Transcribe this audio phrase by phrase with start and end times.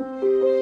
[0.00, 0.57] O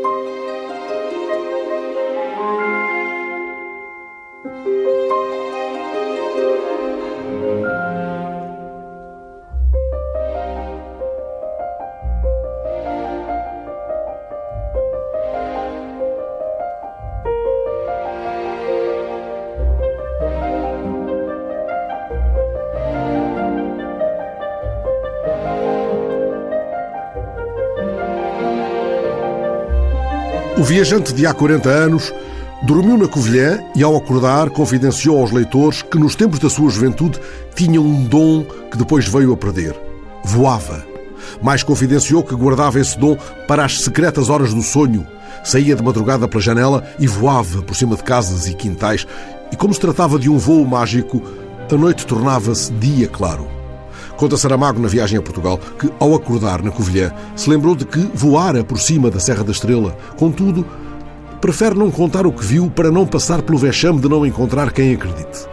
[30.66, 32.12] viajante de há 40 anos
[32.64, 37.20] dormiu na Covilhã e, ao acordar, confidenciou aos leitores que, nos tempos da sua juventude,
[37.54, 39.76] tinha um dom que depois veio a perder.
[40.24, 40.84] Voava.
[41.40, 43.16] Mais confidenciou que guardava esse dom
[43.46, 45.06] para as secretas horas do sonho.
[45.44, 49.06] Saía de madrugada pela janela e voava por cima de casas e quintais.
[49.52, 51.22] E como se tratava de um voo mágico,
[51.70, 53.55] a noite tornava-se dia claro.
[54.16, 57.98] Conta Saramago na viagem a Portugal que, ao acordar na Covilhã, se lembrou de que
[58.14, 59.96] voara por cima da Serra da Estrela.
[60.16, 60.66] Contudo,
[61.40, 64.94] prefere não contar o que viu para não passar pelo vexame de não encontrar quem
[64.94, 65.46] acredite.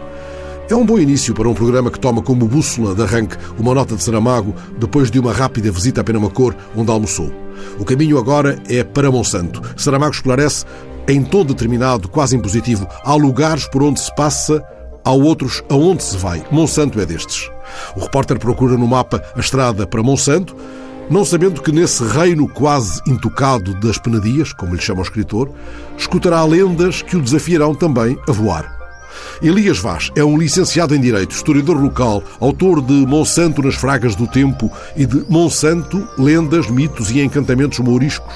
[0.70, 3.94] É um bom início para um programa que toma como bússola de arranque uma nota
[3.94, 7.30] de Saramago depois de uma rápida visita a Penamacor, onde almoçou.
[7.78, 9.60] O caminho agora é para Monsanto.
[9.76, 10.64] Saramago esclarece,
[11.06, 14.64] em tom determinado, quase impositivo, há lugares por onde se passa,
[15.04, 16.42] há outros aonde se vai.
[16.50, 17.53] Monsanto é destes.
[17.96, 20.56] O repórter procura no mapa a estrada para Monsanto,
[21.10, 25.50] não sabendo que nesse reino quase intocado das penadias, como lhe chama o escritor,
[25.98, 28.74] escutará lendas que o desafiarão também a voar.
[29.42, 34.26] Elias Vaz é um licenciado em Direito, historiador local, autor de Monsanto nas Fragas do
[34.26, 38.34] Tempo e de Monsanto, Lendas, Mitos e Encantamentos Mouriscos.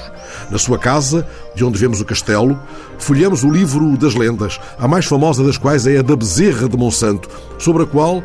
[0.51, 2.59] Na sua casa, de onde vemos o castelo,
[2.97, 6.77] folhamos o livro das lendas, a mais famosa das quais é a da Bezerra de
[6.77, 8.23] Monsanto, sobre a qual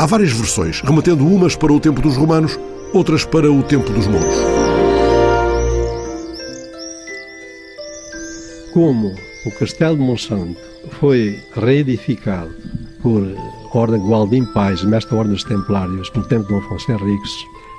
[0.00, 2.58] Há várias versões, remetendo umas para o tempo dos romanos,
[2.94, 4.34] outras para o tempo dos mouros.
[8.72, 10.58] Como o Castelo de Monsanto
[10.92, 12.50] foi reedificado
[13.02, 13.22] por
[13.74, 17.32] Ordem Gualdim Pais, mestre da Ordem Templários, no tempo de Afonso Henriques,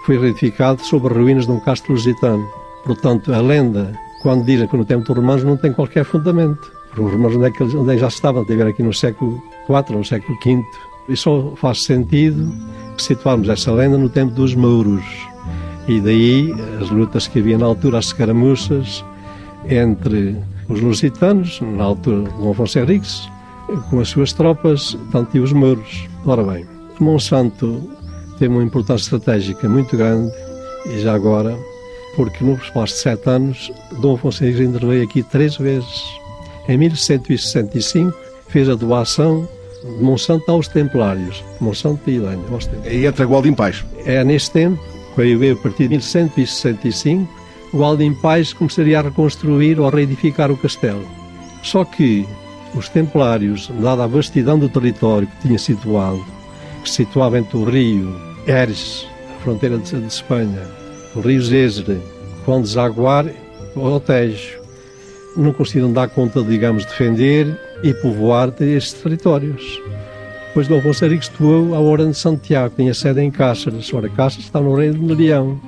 [0.06, 2.48] foi reedificado sobre ruínas de um castro lusitano.
[2.86, 6.72] Portanto, a lenda, quando dizem que no tempo dos romanos, não tem qualquer fundamento.
[6.92, 8.46] Os romanos onde é que, onde é já estavam?
[8.46, 10.64] Tiveram aqui no século IV, no século V,
[11.08, 12.54] e só faz sentido
[12.98, 15.04] situarmos essa lenda no tempo dos mouros.
[15.88, 19.04] E daí as lutas que havia na altura, as escaramuças
[19.68, 20.38] entre
[20.70, 23.30] os lusitanos, na altura de Afonso Henriques,
[23.90, 26.08] com as suas tropas, tanto e os mouros.
[26.26, 26.66] Ora bem,
[27.00, 27.90] Monsanto
[28.38, 30.32] tem uma importância estratégica muito grande,
[30.86, 31.58] e já agora,
[32.16, 36.04] porque no espaço de sete anos, Dom Afonso Henriques interveio aqui três vezes.
[36.68, 38.16] Em 1165
[38.48, 39.48] fez a doação
[39.84, 42.44] de Monsanto aos Templários, Monsanto e Ilenha.
[42.90, 43.84] E entre Gualdim Pais?
[44.06, 44.82] É neste tempo,
[45.16, 47.28] que veio a partir de 1165,
[47.74, 51.06] Gualdim Pais começaria a reconstruir ou a reedificar o castelo.
[51.64, 52.28] Só que
[52.76, 56.24] os Templários, dada a vastidão do território que tinha situado,
[56.84, 58.16] que se situava entre o rio
[58.48, 60.68] Eres, a fronteira de, de Espanha,
[61.16, 62.02] o rio Zézere,
[62.46, 63.26] com Desaguar,
[63.76, 64.60] o Tejo,
[65.36, 69.82] não conseguiram dar conta, digamos, defender e povoar estes territórios.
[70.48, 73.94] Depois Dom Afonso Henriques doou a Ordem de Santiago, tinha sede em Cáceres.
[73.94, 75.60] Ora, Cáceres está no reino de Leão.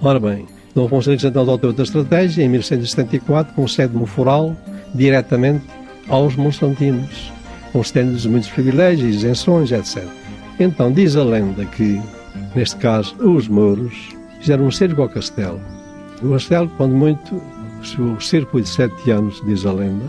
[0.00, 4.56] Ora bem, Dom Afonso então adotou outra estratégia, em 1174, concede Moforal
[4.94, 5.64] diretamente
[6.08, 7.32] aos monsantinos,
[7.72, 10.04] concedendo-lhes muitos privilégios, isenções, etc.
[10.60, 12.00] Então, diz a lenda que,
[12.54, 15.60] neste caso, os mouros fizeram um cerco ao castelo.
[16.22, 17.42] O castelo, quando muito,
[17.98, 20.04] o cerco de sete anos, diz a lenda,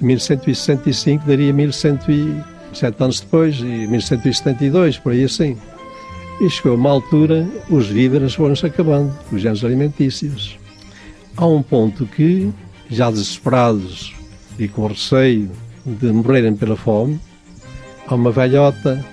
[0.00, 5.56] 1165 daria 1107 anos depois, e 1172, por aí assim.
[6.40, 10.58] E chegou uma altura, os víveres foram-se acabando, os géneros alimentícios.
[11.36, 12.52] Há um ponto que,
[12.90, 14.14] já desesperados
[14.58, 15.50] e com receio
[15.84, 17.18] de morrerem pela fome,
[18.06, 19.04] há uma velhota,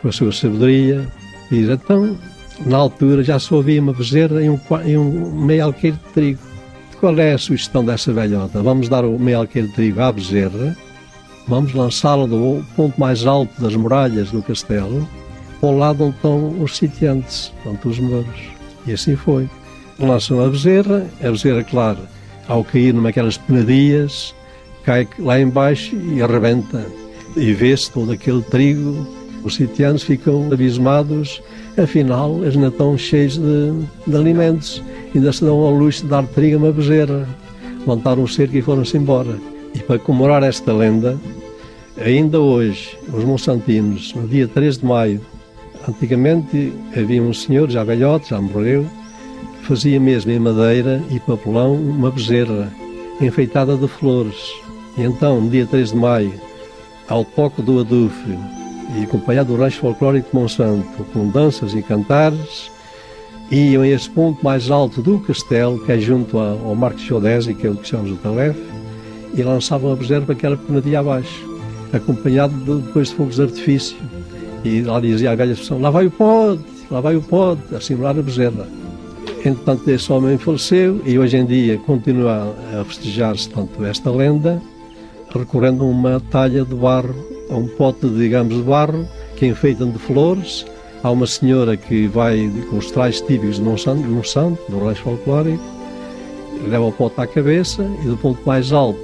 [0.00, 1.06] com a sua sabedoria,
[1.50, 2.18] diz, então,
[2.64, 4.58] na altura já só havia uma bezerra e um,
[4.98, 6.55] um meio alqueiro de trigo.
[7.00, 8.62] Qual é a sugestão dessa velhota?
[8.62, 10.74] Vamos dar o meio alqueiro de trigo à bezerra,
[11.46, 15.06] vamos lançá-la do ponto mais alto das muralhas do castelo,
[15.60, 18.40] ao lado onde estão os sitiantes, portanto os mouros.
[18.86, 19.48] E assim foi.
[19.98, 21.98] Lançam a bezerra, a bezerra, claro,
[22.48, 24.34] ao cair numa aquelas penadias,
[24.82, 26.86] cai lá embaixo e arrebenta.
[27.36, 29.06] E vê-se todo aquele trigo,
[29.44, 31.42] os sitianos ficam abismados,
[31.76, 33.72] afinal eles não estão cheios de,
[34.06, 34.82] de alimentos
[35.18, 37.28] ainda se dão ao luxo de dar trigo a uma bezerra.
[37.86, 39.36] Montaram um cerco e foram-se embora.
[39.74, 41.18] E para comemorar esta lenda,
[41.98, 45.20] ainda hoje, os monsantinos, no dia 3 de maio,
[45.88, 48.86] antigamente havia um senhor, já velhote, já morreu,
[49.62, 52.72] fazia mesmo em madeira e papelão uma bezerra
[53.20, 54.36] enfeitada de flores.
[54.96, 56.32] E então, no dia 3 de maio,
[57.08, 58.38] ao toque do adufe
[58.98, 62.70] e acompanhado do rancho folclórico de Monsanto, com danças e cantares,
[63.50, 67.66] iam a esse ponto mais alto do castelo, que é junto ao Marco Chodesi, que
[67.66, 68.58] é o que chamamos de Talef,
[69.34, 71.46] e lançavam a bezerra para aquela pequenadia abaixo,
[71.92, 73.96] acompanhado de, depois de fogos de artifício.
[74.64, 77.80] E lá dizia a velha expressão, lá vai o pote, lá vai o pote, a
[77.80, 78.66] simular a bezerra.
[79.44, 84.60] Entretanto, esse homem faleceu e hoje em dia continua a festejar-se tanto esta lenda,
[85.32, 87.14] recorrendo a uma talha de barro,
[87.48, 89.06] a um pote, digamos, de barro,
[89.36, 90.66] que enfeitam de flores.
[91.06, 95.04] Há uma senhora que vai com os trajes típicos de Monsanto, de Monsanto do rancho
[95.04, 95.62] folclórico,
[96.66, 98.98] leva o pote à cabeça e do ponto mais alto,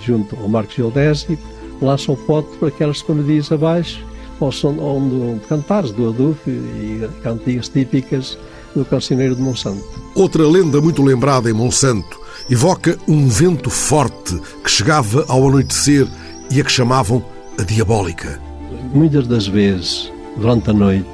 [0.00, 1.36] junto ao Marco Geodésico,
[1.82, 4.02] lança o pote para aquelas escondidinhas abaixo,
[4.40, 8.38] ao som onde, cantares do adufe e cantigas típicas
[8.74, 9.84] do calcineiro de Monsanto.
[10.14, 12.18] Outra lenda muito lembrada em Monsanto
[12.48, 16.08] evoca um vento forte que chegava ao anoitecer
[16.50, 17.22] e a que chamavam
[17.60, 18.40] a diabólica.
[18.94, 21.08] Muitas das vezes, durante a noite,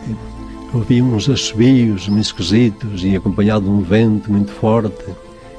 [0.72, 5.04] ouvimos assobios muito esquisitos e acompanhado de um vento muito forte.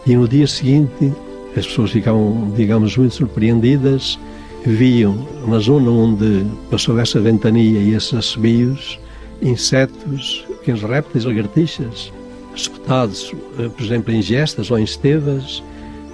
[0.05, 1.13] E no dia seguinte,
[1.55, 4.17] as pessoas ficavam, digamos, muito surpreendidas,
[4.65, 8.99] viam na zona onde passou essa ventania e esses assobios,
[9.41, 12.11] insetos, pequenos répteis, lagartixas,
[12.55, 15.63] espetados, eh, por exemplo, em gestas ou em estevas,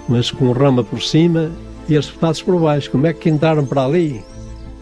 [0.08, 1.50] mas com rama por cima
[1.88, 2.90] e espetados por baixo.
[2.90, 4.22] Como é que entraram para ali?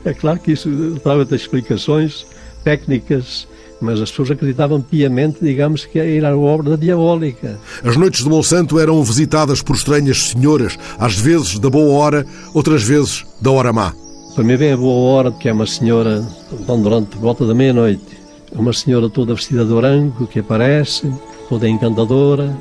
[0.05, 0.69] É claro que isso
[1.05, 2.27] dava explicações
[2.67, 3.47] técnicas,
[3.81, 7.61] mas as pessoas acreditavam piamente, digamos, que era obra diabólica.
[7.85, 12.83] As noites de Monsanto eram visitadas por estranhas senhoras, às vezes da boa hora, outras
[12.83, 13.95] vezes da hora má.
[14.35, 18.19] Para mim vem a boa hora, que é uma senhora, então, durante volta da meia-noite,
[18.53, 21.09] uma senhora toda vestida de branco que aparece,
[21.49, 22.53] toda encantadora,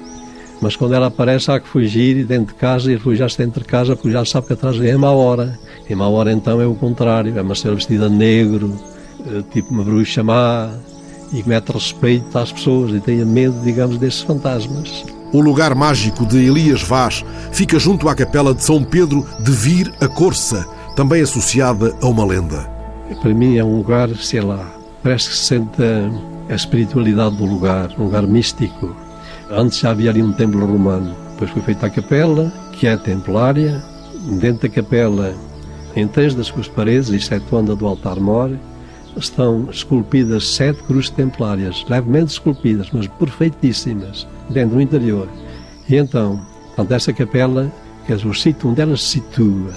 [0.61, 3.95] mas quando ela aparece há que fugir dentro de casa e refugiar-se dentro de casa
[3.95, 5.57] porque já sabe que atrás vem a má hora.
[5.89, 8.73] E má hora então é o contrário, é uma senhora vestida de negro,
[9.51, 10.69] tipo uma bruxa má,
[11.31, 15.05] e mete respeito às pessoas e tenha medo, digamos, desses fantasmas.
[15.33, 19.93] O lugar mágico de Elias Vaz fica junto à capela de São Pedro de Vir
[19.99, 22.69] a Corça, também associada a uma lenda.
[23.21, 24.65] Para mim é um lugar, sei lá,
[25.03, 25.81] parece que se sente
[26.49, 28.95] a espiritualidade do lugar, um lugar místico.
[29.51, 33.83] Antes já havia ali um templo romano, depois foi feita a capela, que é templária.
[34.39, 35.35] Dentro da capela,
[35.95, 38.57] em três das suas paredes, excetuando a do altar-mor,
[39.17, 45.27] estão esculpidas sete cruzes templárias, levemente esculpidas, mas perfeitíssimas, dentro do interior.
[45.89, 46.39] E então,
[46.89, 47.71] essa capela,
[48.05, 49.73] que é o sítio onde ela se situa,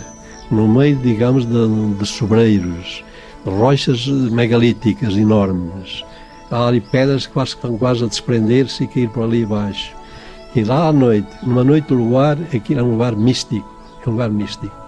[0.50, 3.04] no meio, digamos, de, de sobreiros,
[3.44, 6.04] rochas megalíticas enormes.
[6.50, 9.94] Há ali pedras que quase, estão quase a desprender-se e cair por ali abaixo.
[10.54, 13.68] E lá à noite, numa noite do luar, aquilo é um lugar místico.
[14.04, 14.87] É um lugar místico.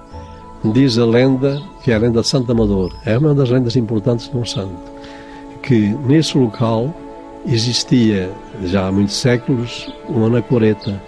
[0.62, 4.28] Diz a lenda, que é a lenda de Santo Amador, é uma das lendas importantes
[4.28, 4.92] de Monsanto,
[5.62, 6.94] que nesse local
[7.46, 8.30] existia,
[8.64, 11.02] já há muitos séculos, um anacoreta.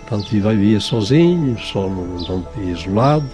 [0.00, 1.88] Portanto, vivia sozinho, só,
[2.60, 3.24] isolado,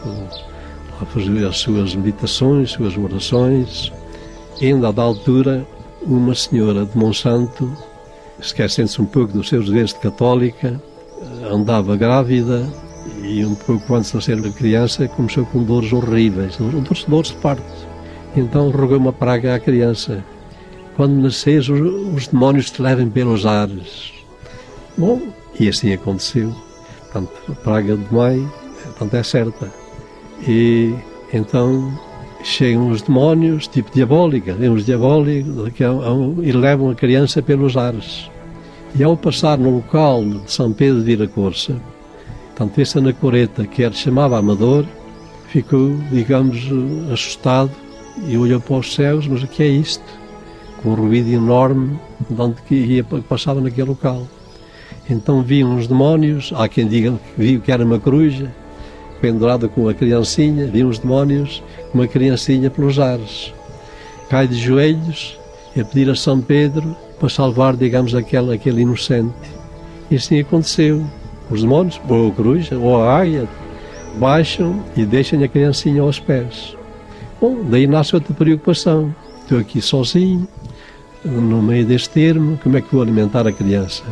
[1.00, 3.90] a fazer as suas meditações, suas orações.
[4.60, 5.66] E ainda da altura,
[6.02, 7.72] uma senhora de Monsanto,
[8.38, 10.78] esquecendo-se um pouco dos seus deveres de católica,
[11.50, 12.68] andava grávida
[13.28, 17.62] e antes de nascer a criança começou com dores horríveis, dores, dores de parto.
[18.34, 20.24] Então rogou uma praga à criança.
[20.96, 21.80] Quando nasces, os,
[22.14, 24.12] os demónios te levem pelos ares.
[24.96, 25.20] Bom,
[25.60, 26.54] e assim aconteceu.
[27.00, 28.48] Portanto, a praga de mãe,
[28.82, 29.70] portanto, é certa.
[30.46, 30.94] E
[31.32, 31.92] então
[32.42, 35.88] chegam os demónios, tipo diabólica, os diabólicos, que é
[36.42, 38.30] e levam a criança pelos ares.
[38.94, 41.76] E ao passar no local de São Pedro de Viracorça,
[42.58, 44.84] tanto esse anacoreta, que era, chamava Amador,
[45.46, 46.68] ficou, digamos,
[47.12, 47.70] assustado
[48.26, 50.02] e olhou para os céus, mas o que é isto?
[50.82, 51.96] Com um ruído enorme
[52.28, 54.26] de onde que ia, passava naquele local.
[55.08, 58.52] Então viam os demónios, há quem diga que viu que era uma coruja,
[59.20, 61.62] pendurada com uma criancinha, viam os demónios,
[61.94, 63.54] uma criancinha pelos ares.
[64.28, 65.38] Cai de joelhos
[65.78, 69.32] a pedir a São Pedro para salvar, digamos, aquele, aquele inocente.
[70.10, 71.06] E assim aconteceu.
[71.50, 73.48] Os demónios, ou coruja, ou a águia,
[74.16, 76.76] baixam e deixam a criancinha aos pés.
[77.40, 79.14] Bom, daí nasce outra preocupação.
[79.42, 80.46] Estou aqui sozinho,
[81.24, 84.02] no meio deste termo, como é que vou alimentar a criança?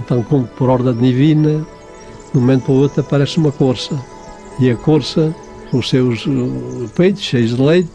[0.00, 1.64] Então, por ordem divina,
[2.32, 3.94] de um momento para o outro aparece uma corça
[4.58, 5.34] e a corça,
[5.70, 7.90] com os seus uh, peitos cheios de leite,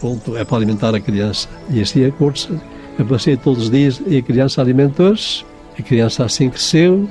[0.00, 1.48] pronto, é para alimentar a criança.
[1.70, 2.60] E assim a corça
[2.98, 5.44] aparecia todos os dias e a criança alimentou-se
[5.78, 7.08] A criança assim cresceu,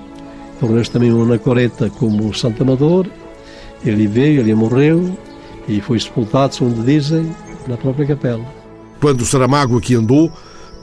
[0.62, 3.08] tornou-se também um anacoreta como Santo Amador.
[3.84, 5.18] Ele veio, ele morreu
[5.68, 7.36] e foi sepultado, segundo dizem,
[7.68, 8.46] na própria capela.
[9.01, 10.32] Quando Saramago aqui andou,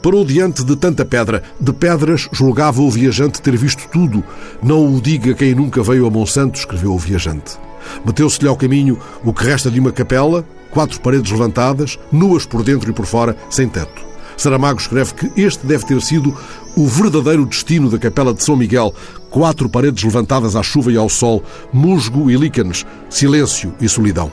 [0.02, 1.44] parou diante de tanta pedra.
[1.60, 4.24] De pedras julgava o viajante ter visto tudo.
[4.60, 7.56] Não o diga quem nunca veio a Monsanto, escreveu o viajante.
[8.04, 12.90] Meteu-se-lhe ao caminho o que resta de uma capela, quatro paredes levantadas, nuas por dentro
[12.90, 14.07] e por fora, sem teto.
[14.38, 16.34] Saramago escreve que este deve ter sido
[16.76, 18.94] o verdadeiro destino da Capela de São Miguel.
[19.30, 21.42] Quatro paredes levantadas à chuva e ao sol,
[21.72, 24.30] musgo e líquenes, silêncio e solidão.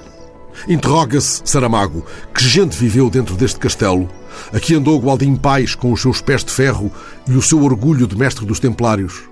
[0.68, 4.08] Interroga-se Saramago, que gente viveu dentro deste castelo?
[4.54, 6.92] Aqui andou Gualdim Pais com os seus pés de ferro
[7.28, 9.24] e o seu orgulho de mestre dos templários.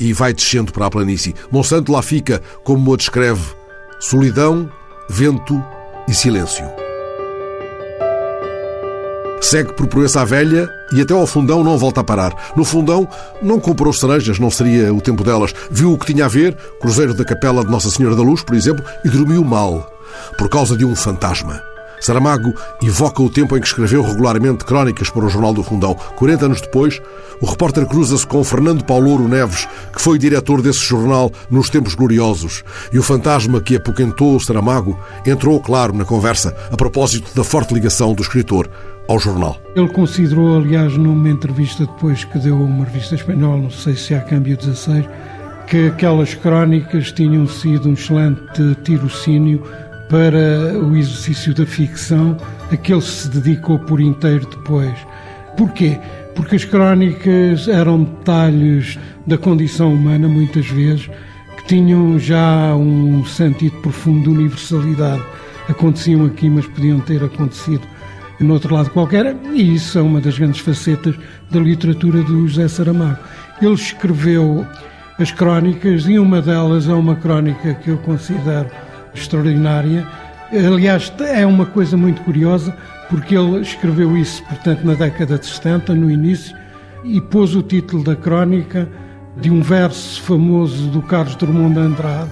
[0.00, 1.34] E vai descendo para a planície.
[1.50, 3.44] Monsanto lá fica, como o descreve,
[4.00, 4.70] solidão,
[5.08, 5.62] vento
[6.08, 6.87] e silêncio.
[9.40, 12.34] Segue por Proença à Velha e até ao fundão não volta a parar.
[12.56, 13.08] No fundão
[13.40, 15.54] não comprou cerejas, não seria o tempo delas.
[15.70, 18.56] Viu o que tinha a ver, Cruzeiro da Capela de Nossa Senhora da Luz, por
[18.56, 19.90] exemplo, e dormiu mal,
[20.36, 21.62] por causa de um fantasma.
[22.00, 25.94] Saramago evoca o tempo em que escreveu regularmente crónicas para o Jornal do Fundão.
[26.16, 27.00] 40 anos depois,
[27.40, 32.62] o repórter cruza-se com Fernando Paulouro Neves, que foi diretor desse jornal nos tempos gloriosos.
[32.92, 38.14] E o fantasma que apoquentou Saramago entrou, claro, na conversa a propósito da forte ligação
[38.14, 38.68] do escritor
[39.08, 39.60] ao jornal.
[39.74, 44.20] Ele considerou, aliás, numa entrevista depois que deu uma revista espanhola, não sei se há
[44.20, 45.06] câmbio 16,
[45.66, 49.62] que aquelas crónicas tinham sido um excelente tirocínio
[50.08, 52.36] para o exercício da ficção,
[52.70, 54.94] a que ele se dedicou por inteiro depois.
[55.56, 55.98] Porquê?
[56.34, 61.10] Porque as crónicas eram detalhes da condição humana, muitas vezes,
[61.56, 65.22] que tinham já um sentido profundo de universalidade.
[65.68, 67.82] Aconteciam aqui, mas podiam ter acontecido
[68.40, 71.14] no outro lado qualquer, e isso é uma das grandes facetas
[71.50, 73.18] da literatura do José Saramago.
[73.60, 74.66] Ele escreveu
[75.18, 78.70] as crónicas, e uma delas é uma crónica que eu considero
[79.14, 80.06] extraordinária.
[80.52, 82.74] Aliás, é uma coisa muito curiosa,
[83.10, 86.56] porque ele escreveu isso, portanto, na década de 70, no início,
[87.04, 88.88] e pôs o título da crónica
[89.40, 92.30] de um verso famoso do Carlos Drummond de Andrade,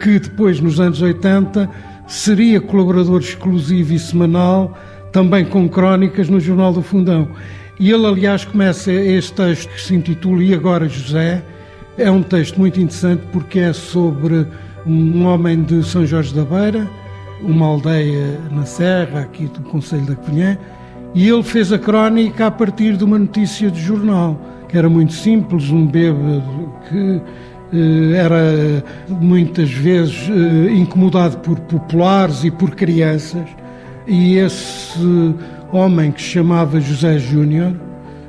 [0.00, 1.68] que depois, nos anos 80,
[2.06, 4.76] seria colaborador exclusivo e semanal,
[5.12, 7.28] também com crónicas no Jornal do Fundão.
[7.78, 11.42] E ele, aliás, começa este texto que se intitula E Agora José.
[11.98, 14.46] É um texto muito interessante porque é sobre
[14.86, 16.90] um homem de São Jorge da Beira,
[17.42, 20.56] uma aldeia na Serra, aqui do Conselho da Covilhã,
[21.14, 25.12] e ele fez a crónica a partir de uma notícia de jornal, que era muito
[25.12, 27.20] simples, um bêbado que
[27.74, 33.46] eh, era muitas vezes eh, incomodado por populares e por crianças,
[34.06, 35.34] e esse
[35.72, 37.74] homem que se chamava José Júnior,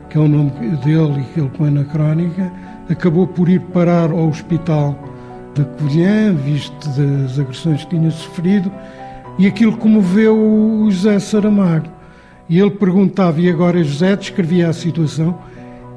[0.10, 0.51] que é o nome
[0.84, 2.51] dele e que ele põe na crónica,
[2.89, 4.96] acabou por ir parar ao hospital
[5.56, 8.72] da Covilhã, visto das agressões que tinha sofrido,
[9.38, 11.88] e aquilo comoveu o José Saramago.
[12.50, 15.38] E ele perguntava, e agora José descrevia a situação,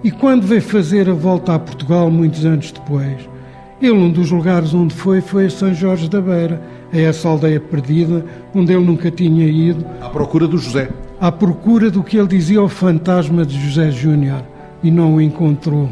[0.04, 3.28] e quando veio fazer a volta a Portugal, muitos anos depois,
[3.80, 6.60] ele, um dos lugares onde foi, foi a São Jorge da Beira,
[6.92, 9.84] a essa aldeia perdida, onde ele nunca tinha ido.
[10.00, 10.88] À procura do José.
[11.20, 14.42] À procura do que ele dizia ao fantasma de José Júnior,
[14.82, 15.90] e não o encontrou.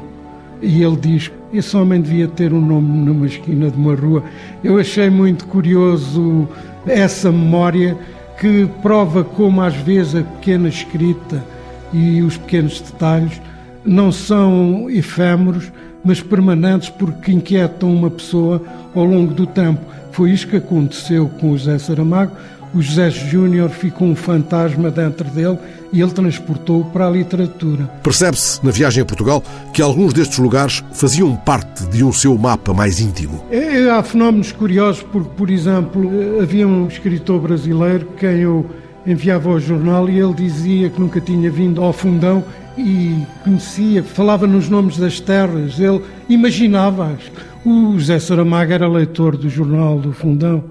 [0.63, 4.25] E ele diz esse homem devia ter um nome numa esquina de uma rua.
[4.63, 6.49] Eu achei muito curioso
[6.85, 7.97] essa memória
[8.41, 11.45] que prova como às vezes a pequena escrita
[11.93, 13.41] e os pequenos detalhes
[13.85, 15.71] não são efêmeros,
[16.05, 18.63] mas permanentes porque inquietam uma pessoa
[18.95, 19.81] ao longo do tempo.
[20.13, 22.33] Foi isso que aconteceu com o José Saramago.
[22.75, 25.59] O José Júnior ficou um fantasma dentro dele
[25.93, 27.85] e ele transportou para a literatura.
[28.03, 29.43] Percebe-se, na viagem a Portugal,
[29.73, 33.45] que alguns destes lugares faziam parte de um seu mapa mais íntimo.
[33.49, 36.11] É, há fenómenos curiosos, porque, por exemplo,
[36.43, 38.69] havia um escritor brasileiro quem eu
[39.07, 42.43] enviava ao jornal e ele dizia que nunca tinha vindo ao fundão
[42.77, 47.17] e conhecia, falava nos nomes das terras, ele imaginava.
[47.65, 50.65] O José Saramago era leitor do jornal do Fundão,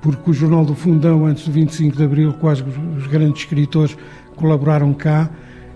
[0.00, 2.62] porque o jornal do Fundão, antes do 25 de Abril, quase
[2.96, 3.96] os grandes escritores
[4.36, 5.28] colaboraram cá.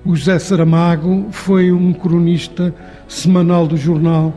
[0.05, 2.75] O José Saramago foi um cronista
[3.09, 4.33] semanal do jornal.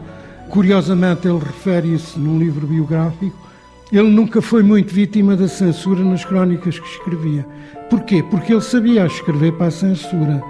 [0.49, 3.45] Curiosamente, ele refere isso num livro biográfico.
[3.91, 7.45] Ele nunca foi muito vítima da censura nas crónicas que escrevia.
[7.89, 8.23] Porquê?
[8.23, 10.43] Porque ele sabia escrever para a censura.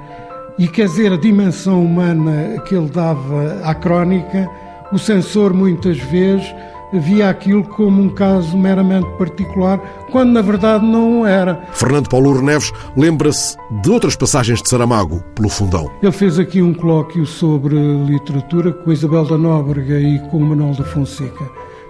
[0.57, 4.49] E quer dizer, a dimensão humana que ele dava à crónica,
[4.93, 6.55] o censor muitas vezes
[6.93, 9.77] via aquilo como um caso meramente particular,
[10.11, 11.61] quando na verdade não era.
[11.73, 15.91] Fernando Paulo Neves lembra-se de outras passagens de Saramago pelo fundão.
[16.01, 20.73] Ele fez aqui um colóquio sobre literatura com Isabel da Nóbrega e com o Manuel
[20.73, 21.43] da Fonseca.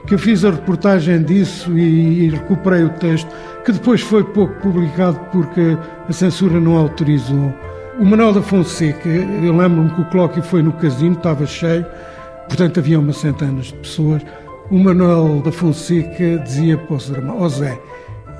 [0.07, 3.27] Que eu fiz a reportagem disso e recuperei o texto,
[3.63, 7.53] que depois foi pouco publicado porque a censura não autorizou.
[7.99, 11.85] O Manuel da Fonseca, eu lembro-me que o colóquio foi no casino, estava cheio,
[12.47, 14.21] portanto havia umas centenas de pessoas
[14.71, 17.79] o Manuel da Fonseca dizia para o Zé, oh Zé,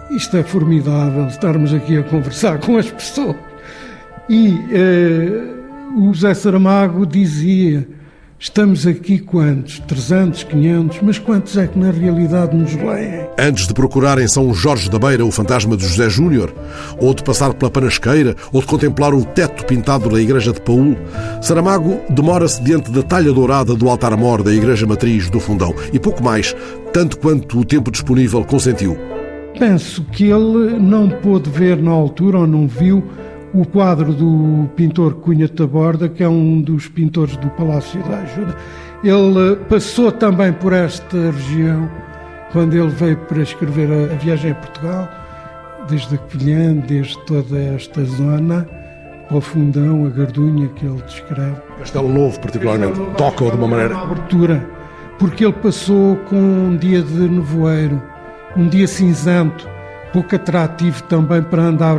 [0.10, 3.36] isto é formidável estarmos aqui a conversar com as pessoas.
[4.28, 5.54] E eh,
[5.96, 7.88] o Zé Saramago dizia,
[8.46, 9.80] Estamos aqui quantos?
[9.80, 13.26] 300, 500, mas quantos é que na realidade nos leem?
[13.40, 16.54] Antes de procurar em São Jorge da Beira o fantasma de José Júnior,
[17.00, 20.96] ou de passar pela Panasqueira, ou de contemplar o teto pintado da igreja de Paul,
[21.42, 26.24] Saramago demora-se diante da talha dourada do altar-mor da igreja matriz do Fundão e pouco
[26.24, 26.56] mais,
[26.94, 28.96] tanto quanto o tempo disponível consentiu.
[29.58, 33.04] Penso que ele não pôde ver na altura, ou não viu,
[33.56, 38.56] o quadro do pintor Cunha Taborda, que é um dos pintores do Palácio da Ajuda.
[39.02, 41.90] Ele passou também por esta região
[42.52, 45.10] quando ele veio para escrever a, viagem a Portugal,
[45.90, 48.68] desde a Covilhã, desde toda esta zona,
[49.30, 51.56] ao Fundão, a Gardunha que ele descreve.
[51.80, 53.98] Castelo Novo, particularmente, toca-o de uma maneira.
[53.98, 54.70] abertura,
[55.18, 58.02] porque ele passou com um dia de nevoeiro,
[58.56, 59.68] um dia cinzento,
[60.16, 61.98] pouco atrativo também para andar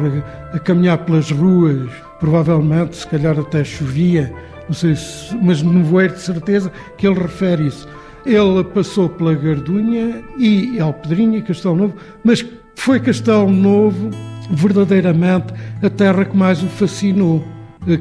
[0.55, 1.91] a, caminhar pelas ruas.
[2.19, 4.33] Provavelmente, se calhar até chovia,
[4.67, 7.87] não sei se, mas no voeiro de certeza que ele refere isso.
[8.25, 11.95] Ele passou pela Gardunha e Alpedrinha, Castelo Novo,
[12.25, 12.43] mas
[12.75, 14.09] foi Castelo Novo
[14.51, 17.45] verdadeiramente a terra que mais o fascinou,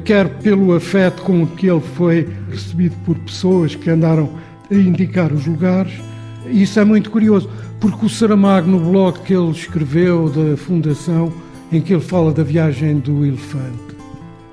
[0.06, 4.30] quer pelo afeto com que ele foi recebido por pessoas que andaram
[4.70, 5.92] a indicar os lugares.
[6.46, 11.32] Isso é muito curioso porque o Saramago, no blog que ele escreveu da Fundação,
[11.70, 13.96] em que ele fala da viagem do elefante,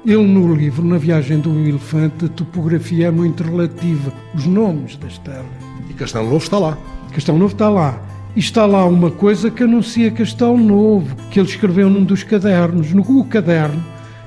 [0.06, 5.18] ele no livro, na viagem do elefante, a topografia é muito relativa, os nomes das
[5.20, 5.46] terras.
[5.90, 6.78] E Castelo Novo está lá.
[7.14, 8.02] Castelo Novo está lá.
[8.36, 12.92] E está lá uma coisa que anuncia Castelo Novo, que ele escreveu num dos cadernos,
[12.92, 13.82] no caderno,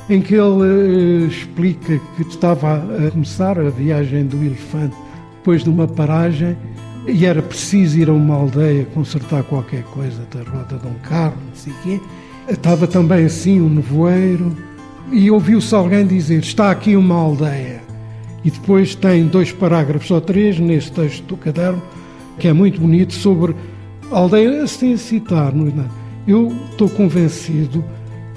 [0.09, 4.97] em que ele uh, explica que estava a começar a viagem do elefante
[5.37, 6.57] depois de uma paragem
[7.07, 11.37] e era preciso ir a uma aldeia consertar qualquer coisa da roda de um carro,
[11.47, 12.01] não sei o quê.
[12.49, 14.57] Estava também assim um nevoeiro
[15.13, 17.81] e ouviu-se alguém dizer: Está aqui uma aldeia.
[18.45, 21.83] E depois tem dois parágrafos ou três nesse texto do caderno,
[22.39, 23.55] que é muito bonito, sobre
[24.11, 25.53] a aldeia, a citar.
[25.53, 25.87] Não é?
[26.27, 27.85] Eu estou convencido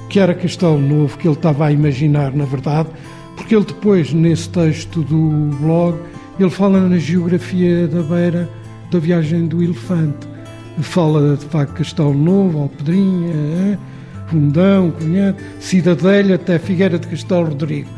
[0.10, 2.90] que era Castelo Novo que ele estava a imaginar, na verdade,
[3.36, 5.98] porque ele depois, nesse texto do blog,
[6.40, 8.50] ele fala na geografia da beira
[8.92, 10.28] da viagem do elefante.
[10.82, 13.78] Fala de facto Castelo Novo, Alpedrinha, é?
[14.28, 17.90] Fundão, Cunhado, Cidadelha até Figueira de Castelo Rodrigo.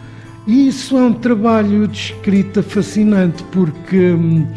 [0.48, 4.48] E isso é um trabalho de escrita fascinante, porque, hum,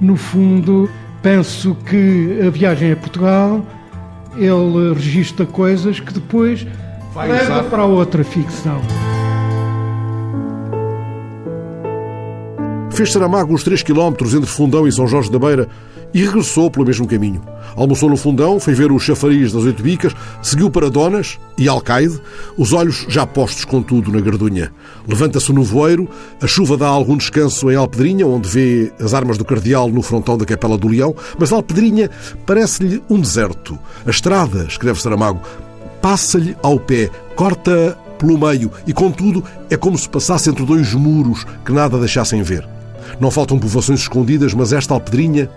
[0.00, 0.88] no fundo,
[1.22, 3.64] penso que a viagem a Portugal
[4.36, 6.66] ele registra coisas que depois
[7.12, 7.64] Vai leva usar.
[7.64, 8.80] para outra ficção.
[12.94, 15.68] Fez Saramago os 3 km entre Fundão e São Jorge da Beira
[16.14, 17.42] e regressou pelo mesmo caminho.
[17.74, 22.20] Almoçou no Fundão, foi ver os chafariz das Oito Bicas, seguiu para Donas e Alcaide,
[22.56, 24.72] os olhos já postos, contudo, na Gardunha.
[25.08, 26.08] Levanta-se o nevoeiro,
[26.40, 30.38] a chuva dá algum descanso em Alpedrinha, onde vê as armas do Cardeal no frontão
[30.38, 32.08] da Capela do Leão, mas Alpedrinha
[32.46, 33.76] parece-lhe um deserto.
[34.06, 35.40] A estrada, escreve Saramago,
[36.00, 41.44] passa-lhe ao pé, corta pelo meio e, contudo, é como se passasse entre dois muros
[41.64, 42.73] que nada deixassem ver.
[43.20, 45.50] Não faltam povoações escondidas, mas esta alpedrinha,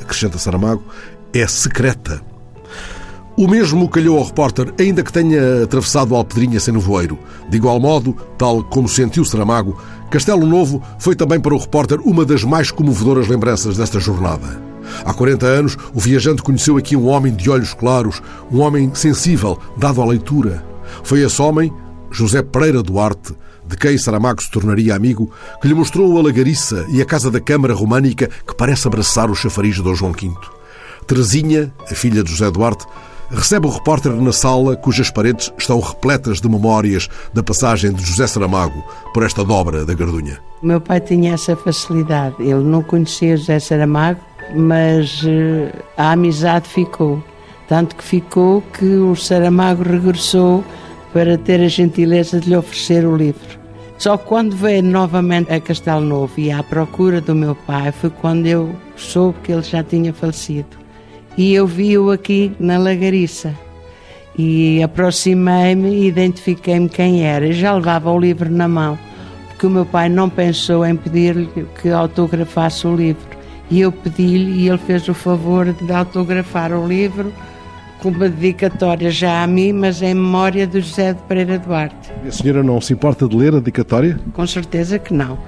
[0.00, 0.82] acrescenta Saramago,
[1.32, 2.22] é secreta.
[3.36, 7.18] O mesmo calhou ao repórter, ainda que tenha atravessado a Alpedrinha sem nevoeiro.
[7.48, 9.76] De igual modo, tal como sentiu Saramago,
[10.08, 14.62] Castelo Novo foi também para o repórter uma das mais comovedoras lembranças desta jornada.
[15.04, 19.58] Há 40 anos, o viajante conheceu aqui um homem de olhos claros, um homem sensível,
[19.76, 20.64] dado à leitura.
[21.02, 21.72] Foi esse homem,
[22.12, 23.34] José Pereira Duarte,
[23.66, 27.40] de quem Saramago se tornaria amigo, que lhe mostrou a Lagariça e a casa da
[27.40, 30.32] Câmara Românica que parece abraçar o chafariz de Dom João V.
[31.06, 32.86] Teresinha, a filha de José Duarte,
[33.30, 38.26] recebe o repórter na sala cujas paredes estão repletas de memórias da passagem de José
[38.26, 40.38] Saramago por esta dobra da Gardunha.
[40.62, 42.36] Meu pai tinha essa facilidade.
[42.38, 44.20] Ele não conhecia José Saramago,
[44.54, 47.22] mas uh, a amizade ficou.
[47.68, 50.64] Tanto que ficou que o Saramago regressou
[51.14, 53.64] para ter a gentileza de lhe oferecer o livro.
[53.96, 58.46] Só quando veio novamente a Castelo Novo e à procura do meu pai foi quando
[58.46, 60.76] eu soube que ele já tinha falecido.
[61.38, 63.54] E eu vi-o aqui na Lagariça.
[64.36, 67.52] E aproximei-me e identifiquei-me quem era.
[67.52, 68.98] Já levava o livro na mão,
[69.48, 71.48] porque o meu pai não pensou em pedir-lhe
[71.80, 73.22] que autografasse o livro.
[73.70, 77.32] E eu pedi-lhe e ele fez o favor de autografar o livro
[78.04, 82.12] com uma dedicatória já a mim, mas em memória do José de Pereira Duarte.
[82.28, 84.20] A senhora não se importa de ler a dedicatória?
[84.34, 85.38] Com certeza que não.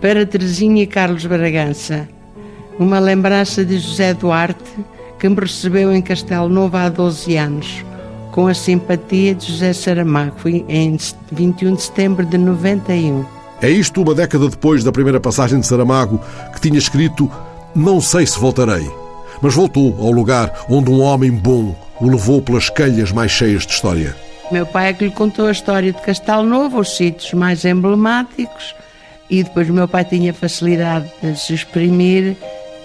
[0.00, 2.08] Para Teresinha e Carlos Bragança,
[2.80, 4.58] uma lembrança de José Duarte,
[5.20, 7.84] que me recebeu em Castelo Novo há 12 anos,
[8.32, 10.96] com a simpatia de José Saramago, Foi em
[11.30, 13.24] 21 de setembro de 91.
[13.62, 16.20] É isto uma década depois da primeira passagem de Saramago,
[16.52, 17.30] que tinha escrito
[17.72, 18.90] Não sei se voltarei,
[19.40, 23.72] mas voltou ao lugar onde um homem bom o levou pelas calhas mais cheias de
[23.72, 24.16] história.
[24.50, 28.74] Meu pai é que lhe contou a história de Castelo Novo, os sítios mais emblemáticos,
[29.28, 32.36] e depois meu pai tinha facilidade de se exprimir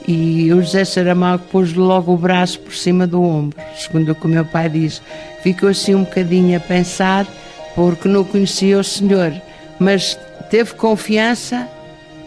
[0.07, 4.25] e o José Saramago pôs logo o braço por cima do ombro, segundo o que
[4.25, 5.01] o meu pai diz.
[5.41, 7.25] Ficou assim um bocadinho a pensar,
[7.73, 9.33] porque não conhecia o senhor,
[9.79, 10.17] mas
[10.51, 11.67] teve confiança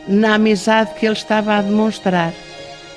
[0.09, 2.33] na amizade que ele estava a demonstrar.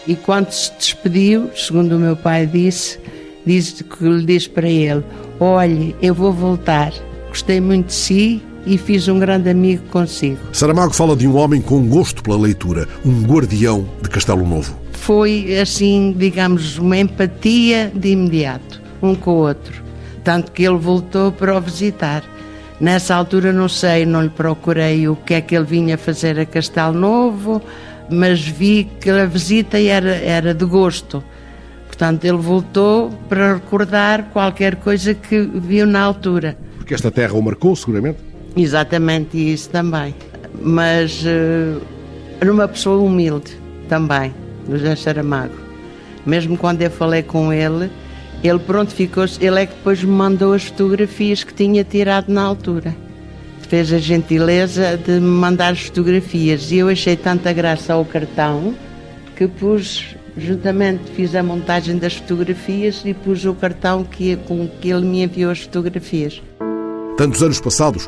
[0.07, 2.99] E quando se despediu, segundo o meu pai disse,
[3.45, 5.03] diz que lhe diz para ele:
[5.39, 6.93] Olhe, eu vou voltar.
[7.29, 10.39] Gostei muito de si e fiz um grande amigo consigo.
[10.51, 14.75] Saramago fala de um homem com gosto pela leitura, um guardião de Castelo Novo.
[14.91, 19.81] Foi assim, digamos, uma empatia de imediato, um com o outro.
[20.23, 22.23] Tanto que ele voltou para o visitar.
[22.79, 26.45] Nessa altura, não sei, não lhe procurei o que é que ele vinha fazer a
[26.45, 27.61] Castelo Novo,
[28.09, 31.23] mas vi que a visita era, era de gosto.
[32.01, 36.57] Portanto, ele voltou para recordar qualquer coisa que viu na altura.
[36.77, 38.17] Porque esta terra o marcou, seguramente?
[38.57, 40.15] Exatamente, isso também.
[40.59, 41.79] Mas uh,
[42.39, 43.55] era uma pessoa humilde
[43.87, 44.33] também,
[44.67, 45.53] José Saramago.
[46.25, 47.91] Mesmo quando eu falei com ele,
[48.43, 49.25] ele pronto ficou.
[49.39, 52.95] Ele é que depois me mandou as fotografias que tinha tirado na altura.
[53.69, 58.73] Fez a gentileza de me mandar as fotografias e eu achei tanta graça ao cartão
[59.35, 64.89] que pus Juntamente fiz a montagem das fotografias e pus o cartão que, com que
[64.89, 66.41] ele me enviou as fotografias.
[67.17, 68.05] Tantos anos passados,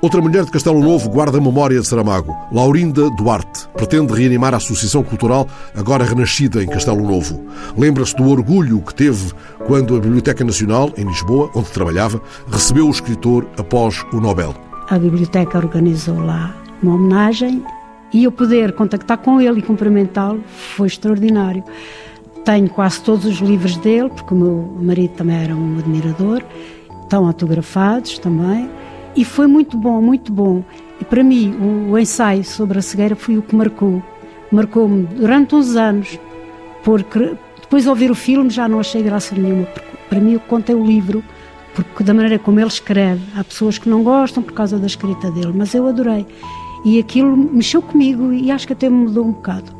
[0.00, 2.34] outra mulher de Castelo Novo guarda a memória de Saramago.
[2.50, 7.44] Laurinda Duarte pretende reanimar a Associação Cultural, agora renascida em Castelo Novo.
[7.76, 9.32] Lembra-se do orgulho que teve
[9.66, 12.20] quando a Biblioteca Nacional, em Lisboa, onde trabalhava,
[12.50, 14.54] recebeu o escritor após o Nobel.
[14.88, 17.62] A biblioteca organizou lá uma homenagem
[18.12, 21.62] e eu poder contactar com ele e cumprimentá-lo foi extraordinário.
[22.44, 26.42] Tenho quase todos os livros dele, porque o meu marido também era um admirador,
[27.02, 28.68] estão autografados também,
[29.14, 30.64] e foi muito bom, muito bom.
[31.00, 34.02] E para mim, o, o ensaio sobre a cegueira foi o que marcou.
[34.50, 36.18] Marcou-me durante uns anos,
[36.82, 39.66] porque depois de ouvir o filme já não achei graça nenhuma,
[40.08, 41.22] para mim eu contei o livro,
[41.74, 45.30] porque da maneira como ele escreve, há pessoas que não gostam por causa da escrita
[45.30, 46.26] dele, mas eu adorei.
[46.84, 49.72] E aquilo mexeu comigo e acho que até me mudou um bocado.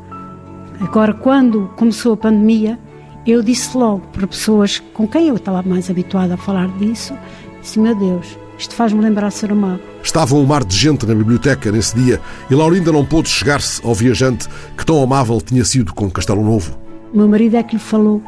[0.80, 2.78] Agora, quando começou a pandemia,
[3.26, 7.14] eu disse logo para pessoas com quem eu estava mais habituada a falar disso,
[7.60, 9.80] disse, meu Deus, isto faz-me lembrar Saramago.
[10.02, 13.94] Estava um mar de gente na biblioteca nesse dia e Laurinda não pôde chegar-se ao
[13.94, 16.78] viajante que tão amável tinha sido com Castelo Novo.
[17.12, 18.22] Meu marido é que lhe falou,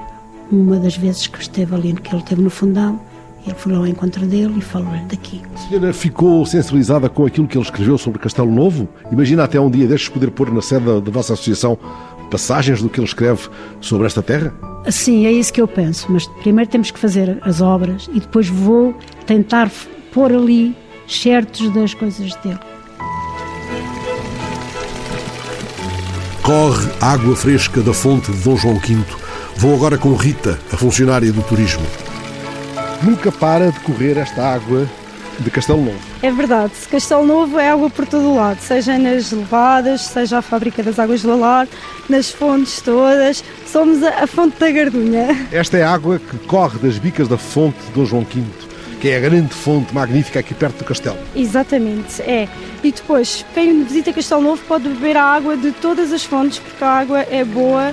[0.50, 3.00] uma das vezes que esteve ali, que ele esteve no fundão,
[3.46, 5.40] ele foi ao encontro dele e falou-lhe daqui.
[5.55, 8.88] A senhora ficou sensibilizada com aquilo que ele escreveu sobre Castelo Novo?
[9.11, 11.78] Imagina até um dia destes poder pôr na sede da, da vossa associação
[12.31, 13.48] passagens do que ele escreve
[13.81, 14.55] sobre esta terra?
[14.88, 16.07] Sim, é isso que eu penso.
[16.11, 18.94] Mas primeiro temos que fazer as obras e depois vou
[19.26, 19.70] tentar
[20.12, 20.74] pôr ali
[21.07, 22.59] certos das coisas dele.
[26.42, 28.96] Corre água fresca da fonte de Dom João V.
[29.57, 31.85] Vou agora com Rita, a funcionária do turismo.
[33.05, 34.88] Nunca para de correr esta água
[35.41, 35.99] de Castelo Novo.
[36.23, 40.43] É verdade, Castelo Novo é água por todo o lado, seja nas levadas, seja a
[40.43, 41.67] fábrica das águas do Alar,
[42.09, 45.49] nas fontes todas, somos a, a fonte da Gardunha.
[45.51, 48.41] Esta é a água que corre das bicas da fonte de Dom João V,
[49.01, 51.19] que é a grande fonte magnífica aqui perto do castelo.
[51.35, 52.49] Exatamente, é.
[52.85, 56.85] E depois, quem visita Castelo Novo pode beber a água de todas as fontes, porque
[56.85, 57.93] a água é boa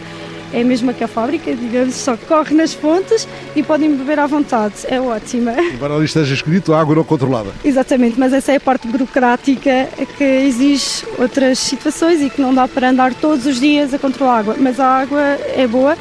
[0.53, 4.75] é mesmo que a fábrica, digamos, só corre nas fontes e podem beber à vontade.
[4.88, 5.51] É ótima.
[5.62, 7.51] Embora ali esteja escrito água não controlada.
[7.63, 12.67] Exatamente, mas essa é a parte burocrática que exige outras situações e que não dá
[12.67, 14.55] para andar todos os dias a controlar a água.
[14.57, 15.21] Mas a água
[15.55, 15.97] é boa.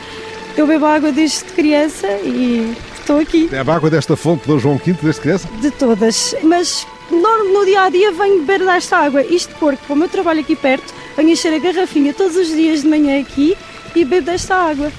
[0.57, 3.49] Eu bebo água desde criança e estou aqui.
[3.53, 5.49] É a água desta fonte do João V desde criança?
[5.61, 9.23] De todas, mas no, no dia a dia venho beber desta água.
[9.23, 12.89] Isto porque, como eu trabalho aqui perto, venho encher a garrafinha todos os dias de
[12.89, 13.57] manhã aqui
[13.95, 14.93] e bebo desta água.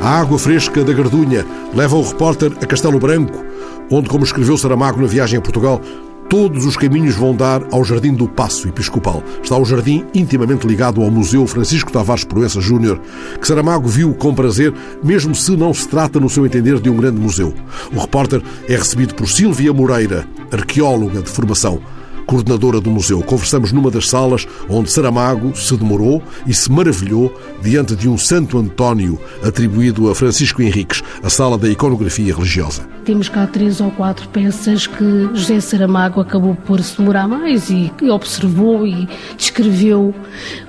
[0.00, 1.44] A água fresca da Gardunha
[1.74, 3.44] leva o repórter a Castelo Branco,
[3.90, 5.80] onde, como escreveu Saramago na viagem a Portugal,
[6.28, 9.24] todos os caminhos vão dar ao Jardim do Passo Episcopal.
[9.42, 13.00] Está o jardim intimamente ligado ao Museu Francisco Tavares Proença Júnior,
[13.40, 16.96] que Saramago viu com prazer, mesmo se não se trata, no seu entender, de um
[16.96, 17.52] grande museu.
[17.92, 21.80] O repórter é recebido por Silvia Moreira, arqueóloga de formação
[22.28, 23.22] coordenadora do museu.
[23.22, 28.58] Conversamos numa das salas onde Saramago se demorou e se maravilhou diante de um Santo
[28.58, 32.86] António atribuído a Francisco Henriques, a sala da iconografia religiosa.
[33.06, 37.90] Temos cá três ou quatro peças que José Saramago acabou por se demorar mais e
[38.10, 40.14] observou e descreveu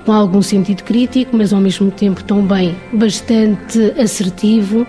[0.06, 4.86] com algum sentido crítico, mas ao mesmo tempo também bastante assertivo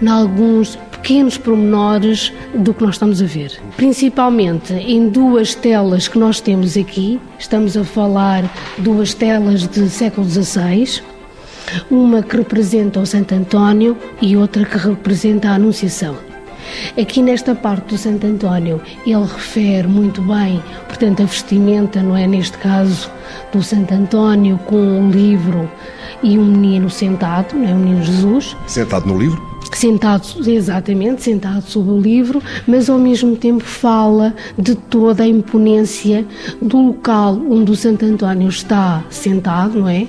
[0.00, 3.60] em alguns pequenos pormenores do que nós estamos a ver.
[3.76, 8.44] Principalmente em duas telas que nós temos aqui, estamos a falar
[8.78, 11.02] duas telas de século XVI,
[11.90, 16.16] uma que representa o Santo António e outra que representa a Anunciação.
[16.98, 22.28] Aqui nesta parte do Santo António, ele refere muito bem, portanto, a vestimenta, não é?
[22.28, 23.10] Neste caso,
[23.52, 25.68] do Santo António com um livro
[26.22, 27.72] e um menino sentado, não é?
[27.72, 28.56] O menino Jesus.
[28.68, 29.51] Sentado no livro?
[29.82, 36.24] Sentado, exatamente, sentado sobre o livro, mas ao mesmo tempo fala de toda a imponência
[36.60, 40.06] do local onde o Santo António está sentado, não é?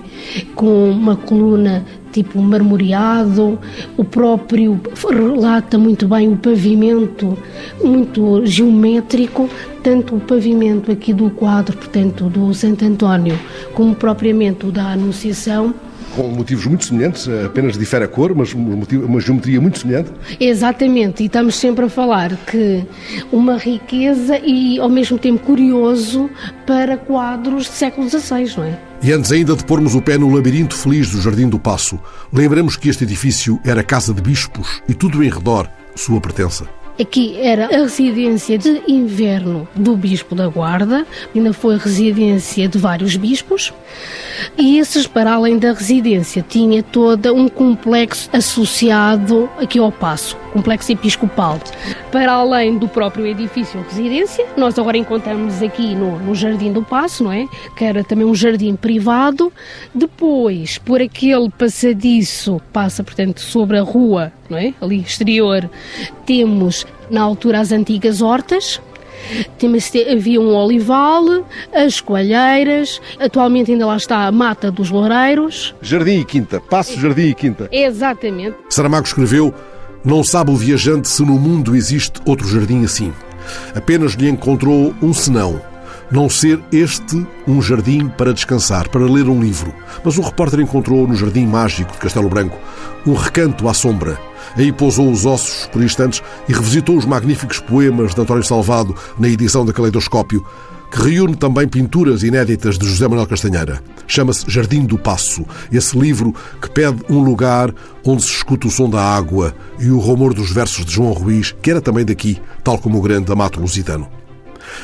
[0.53, 3.57] Com uma coluna tipo marmoreado,
[3.97, 7.35] o próprio relata muito bem o pavimento,
[7.83, 9.49] muito geométrico,
[9.81, 13.39] tanto o pavimento aqui do quadro, portanto, do Santo António,
[13.73, 15.73] como propriamente o da Anunciação,
[16.15, 20.11] com motivos muito semelhantes, apenas difere a cor, mas uma geometria muito semelhante.
[20.39, 22.83] Exatamente, e estamos sempre a falar que
[23.31, 26.29] uma riqueza e ao mesmo tempo curioso
[26.65, 28.79] para quadros de século XVI, não é?
[29.01, 31.99] E antes ainda de pormos o pé no labirinto feliz do Jardim do Passo,
[32.31, 36.82] lembramos que este edifício era casa de bispos e tudo em redor sua pertença.
[36.99, 43.15] Aqui era a residência de inverno do Bispo da Guarda, ainda foi residência de vários
[43.15, 43.73] bispos,
[44.57, 50.91] e esses, para além da residência, tinha todo um complexo associado aqui ao Passo, complexo
[50.91, 51.59] episcopal.
[52.11, 57.23] Para além do próprio edifício residência, nós agora encontramos aqui no, no Jardim do Passo,
[57.23, 57.47] não é?
[57.75, 59.51] Que era também um jardim privado.
[59.93, 64.73] Depois, por aquele passadiço, passa, portanto, sobre a rua não é?
[64.79, 65.69] ali exterior,
[66.25, 68.79] temos na altura as antigas hortas,
[70.11, 75.73] havia um olival, as coalheiras, atualmente ainda lá está a Mata dos Loureiros.
[75.81, 77.69] Jardim e Quinta, Passo Jardim e Quinta.
[77.71, 78.57] Exatamente.
[78.69, 79.53] Saramago escreveu:
[80.03, 83.13] Não sabe o viajante se no mundo existe outro jardim assim.
[83.75, 85.61] Apenas lhe encontrou um senão.
[86.11, 89.73] Não ser este um jardim para descansar, para ler um livro.
[90.03, 92.57] Mas o repórter encontrou no Jardim Mágico de Castelo Branco
[93.05, 94.19] um recanto à sombra
[94.55, 99.27] Aí pousou os ossos por instantes e revisitou os magníficos poemas de António Salvado na
[99.27, 100.45] edição da Caleidoscópio,
[100.93, 103.81] que reúne também pinturas inéditas de José Manuel Castanheira.
[104.07, 107.73] Chama-se Jardim do Passo, esse livro que pede um lugar
[108.05, 111.51] onde se escuta o som da água e o rumor dos versos de João Ruiz,
[111.63, 114.07] que era também daqui, tal como o grande Amato Lusitano.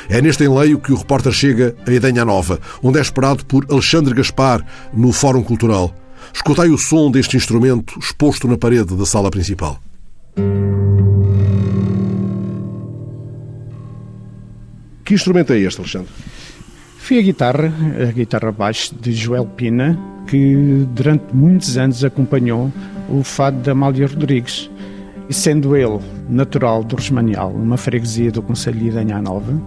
[0.09, 4.15] É neste enleio que o repórter chega a Edenha Nova, onde é esperado por Alexandre
[4.15, 5.93] Gaspar, no Fórum Cultural.
[6.33, 9.79] Escutai o som deste instrumento exposto na parede da sala principal.
[15.09, 16.11] Que instrumento é este, Alexandre?
[16.99, 17.73] Foi a guitarra,
[18.07, 22.71] a guitarra baixo de Joel Pina, que durante muitos anos acompanhou
[23.09, 24.69] o fado de Amália Rodrigues.
[25.27, 29.59] E sendo ele natural do Resmanial, uma freguesia do Conselho de Idanha Nova,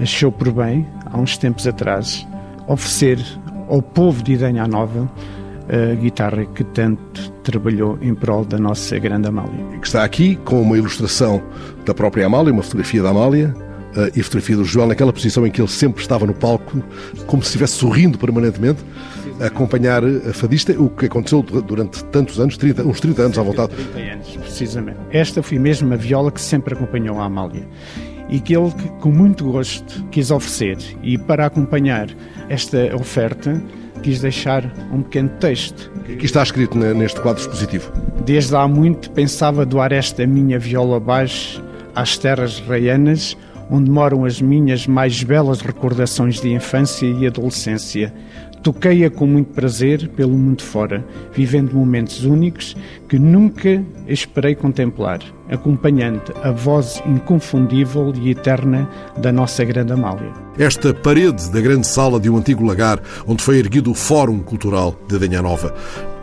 [0.00, 2.26] achou por bem, há uns tempos atrás,
[2.66, 3.22] oferecer
[3.68, 5.06] ao povo de Idanha Nova
[5.68, 9.66] a guitarra que tanto trabalhou em prol da nossa grande Amália.
[9.74, 11.42] E que está aqui com uma ilustração
[11.84, 13.67] da própria Amália, uma fotografia da Amália
[14.14, 16.82] e a fotografia do João naquela posição em que ele sempre estava no palco,
[17.26, 18.84] como se estivesse sorrindo permanentemente,
[19.40, 23.42] a acompanhar a fadista, o que aconteceu durante tantos anos, 30, uns 30 anos à
[23.42, 23.72] vontade.
[23.74, 24.98] 30 anos, precisamente.
[25.10, 27.66] Esta foi mesmo a viola que sempre acompanhou a Amália
[28.28, 28.70] e que ele,
[29.00, 30.76] com muito gosto, quis oferecer.
[31.02, 32.08] E para acompanhar
[32.48, 33.62] esta oferta,
[34.02, 35.90] quis deixar um pequeno texto.
[36.00, 37.90] O que está escrito neste quadro expositivo?
[38.24, 41.62] Desde há muito pensava doar esta minha viola baixo
[41.94, 43.36] às terras reianas,
[43.70, 48.12] onde moram as minhas mais belas recordações de infância e adolescência.
[48.62, 52.76] toquei-a com muito prazer pelo mundo fora, vivendo momentos únicos
[53.08, 60.32] que nunca esperei contemplar, acompanhando a voz inconfundível e eterna da nossa grande Amália.
[60.58, 64.94] Esta parede da grande sala de um antigo lagar, onde foi erguido o Fórum Cultural
[65.06, 65.74] de Danha Nova,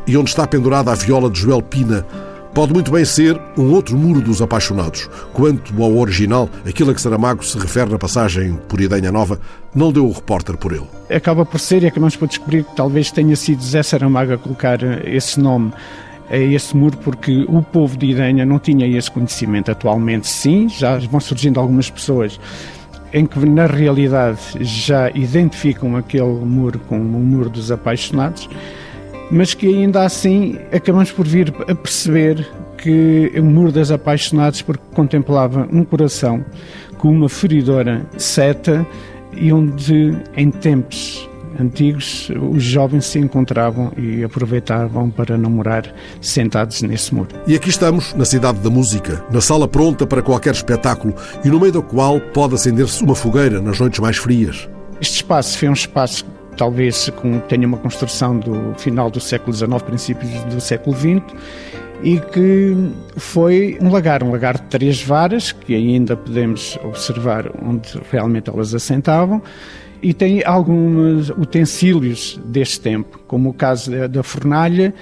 [0.05, 2.05] e onde está pendurada a viola de Joel Pina,
[2.55, 5.09] pode muito bem ser um outro muro dos apaixonados.
[5.33, 9.37] Quanto ao original, aquilo a que Saramago se refere na passagem por Idenha Nova,
[9.75, 10.87] não deu o repórter por ele.
[11.13, 14.81] Acaba por ser, e acabamos por descobrir que talvez tenha sido Zé Saramago a colocar
[15.05, 15.73] esse nome
[16.29, 19.69] a esse muro porque o povo de Idenha não tinha esse conhecimento.
[19.69, 22.39] Atualmente, sim, já vão surgindo algumas pessoas
[23.11, 28.47] em que na realidade já identificam aquele muro como o muro dos apaixonados
[29.31, 34.83] mas que ainda assim acabamos por vir a perceber que o Muro das Apaixonados porque
[34.93, 36.43] contemplava um coração
[36.97, 38.85] com uma feridora seta
[39.33, 41.27] e onde em tempos
[41.59, 47.29] antigos os jovens se encontravam e aproveitavam para namorar sentados nesse muro.
[47.47, 51.59] E aqui estamos, na cidade da música, na sala pronta para qualquer espetáculo e no
[51.59, 54.69] meio da qual pode acender-se uma fogueira nas noites mais frias.
[55.01, 56.25] Este espaço foi um espaço
[56.57, 57.11] talvez
[57.47, 61.21] tenha uma construção do final do século XIX, princípios do século XX,
[62.03, 62.75] e que
[63.17, 68.73] foi um lagar, um lagar de três varas, que ainda podemos observar onde realmente elas
[68.73, 69.41] assentavam,
[70.01, 74.93] e tem alguns utensílios deste tempo, como o caso da fornalha,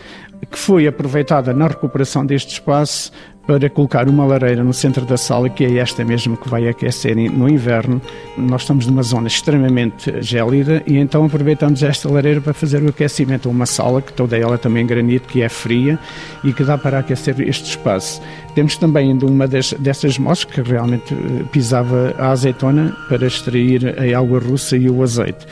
[0.49, 3.11] que foi aproveitada na recuperação deste espaço
[3.45, 7.15] para colocar uma lareira no centro da sala, que é esta mesmo que vai aquecer
[7.15, 8.01] no inverno.
[8.37, 13.49] Nós estamos numa zona extremamente gélida e então aproveitamos esta lareira para fazer o aquecimento
[13.49, 15.99] a uma sala, que toda ela também é granito, que é fria
[16.43, 18.21] e que dá para aquecer este espaço.
[18.55, 23.95] Temos também ainda uma das, dessas mostras que realmente eh, pisava a azeitona para extrair
[23.99, 25.45] a água russa e o azeite.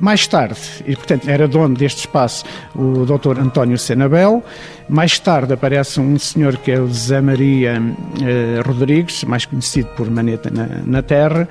[0.00, 3.38] Mais tarde, e portanto era dono deste espaço o Dr.
[3.38, 4.42] António Senabel,
[4.88, 7.80] mais tarde aparece um senhor que é o Zé Maria
[8.22, 11.46] eh, Rodrigues, mais conhecido por Maneta na, na Terra,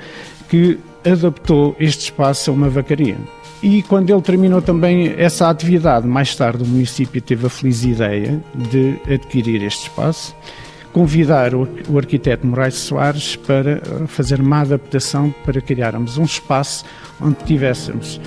[0.50, 3.18] que adaptou este espaço a uma vacaria.
[3.62, 8.42] E quando ele terminou também essa atividade, mais tarde o município teve a feliz ideia
[8.56, 10.36] de adquirir este espaço,
[10.92, 16.84] convidar o, o arquiteto Moraes Soares para eh, fazer uma adaptação para criarmos um espaço
[17.22, 18.20] onde tivéssemos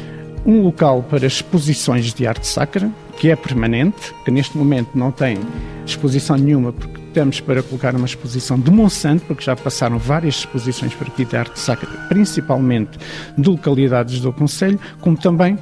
[0.44, 5.38] um local para exposições de arte sacra, que é permanente, que neste momento não tem
[5.86, 10.94] exposição nenhuma, porque temos para colocar uma exposição de Monsanto, porque já passaram várias exposições
[10.94, 12.98] por aqui de arte sacra, principalmente
[13.36, 15.58] de localidades do Conselho, como também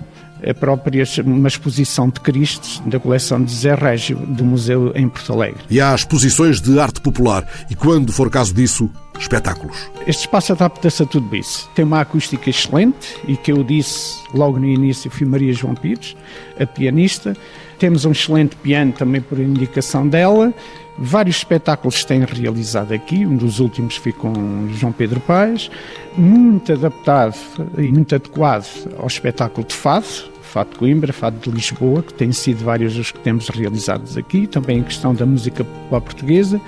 [0.48, 5.33] a própria uma exposição de Cristos da coleção de Zé Régio do Museu em Porto
[5.33, 5.61] Alegre.
[5.70, 9.90] E há exposições de arte popular e, quando for caso disso, espetáculos.
[10.07, 11.68] Este espaço adapta-se a tudo isso.
[11.74, 16.16] Tem uma acústica excelente e que eu disse logo no início fui Maria João Pires,
[16.59, 17.37] a pianista.
[17.79, 20.53] Temos um excelente piano também por indicação dela.
[21.02, 25.70] Vários espetáculos têm realizado aqui, um dos últimos foi com João Pedro Paes,
[26.14, 27.36] muito adaptado
[27.78, 28.66] e muito adequado
[28.98, 30.06] ao espetáculo de fado,
[30.42, 34.46] Fado de Coimbra, Fado de Lisboa, que têm sido vários os que temos realizados aqui,
[34.46, 36.60] também em questão da música popular portuguesa.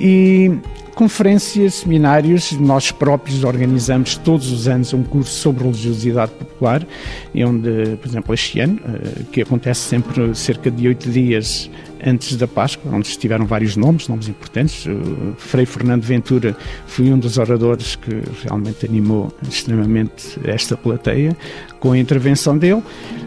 [0.00, 0.58] E
[0.94, 6.84] conferências, seminários, nós próprios organizamos todos os anos um curso sobre religiosidade popular,
[7.36, 11.70] onde, por exemplo, este ano, eh, que acontece sempre cerca de oito dias
[12.04, 14.86] antes da Páscoa, onde estiveram vários nomes, nomes importantes.
[14.86, 21.36] O Frei Fernando Ventura foi um dos oradores que realmente animou extremamente esta plateia
[21.78, 22.82] com a intervenção dele.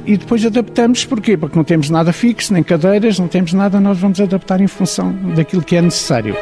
[0.05, 1.38] E depois adaptamos, porquê?
[1.38, 5.13] Porque não temos nada fixo, nem cadeiras, não temos nada, nós vamos adaptar em função
[5.36, 6.36] daquilo que é necessário.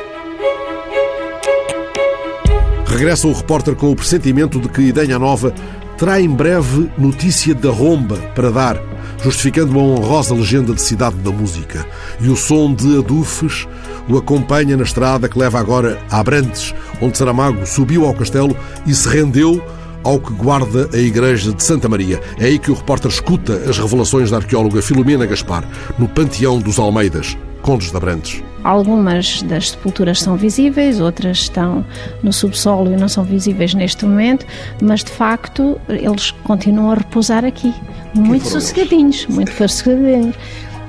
[2.85, 5.53] Regressa o repórter com o pressentimento de que Idenha Nova
[6.01, 8.81] terá em breve notícia da romba para dar,
[9.23, 11.85] justificando uma honrosa legenda de cidade da música.
[12.19, 13.67] E o som de adufes
[14.09, 18.95] o acompanha na estrada que leva agora a Abrantes, onde Saramago subiu ao castelo e
[18.95, 19.63] se rendeu
[20.03, 22.19] ao que guarda a igreja de Santa Maria.
[22.39, 25.63] É aí que o repórter escuta as revelações da arqueóloga Filomena Gaspar,
[25.99, 28.50] no Panteão dos Almeidas, Condes de Abrantes.
[28.63, 31.85] Algumas das sepulturas são visíveis, outras estão
[32.21, 34.45] no subsolo e não são visíveis neste momento,
[34.81, 37.73] mas de facto eles continuam a repousar aqui,
[38.13, 40.35] muito sossegadinhos, muito sossegadinhos.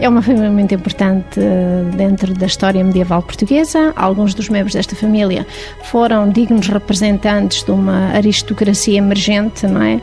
[0.00, 3.92] É uma família muito importante eh, dentro da história medieval portuguesa.
[3.94, 5.46] Alguns dos membros desta família
[5.84, 10.00] foram dignos representantes de uma aristocracia emergente, não é?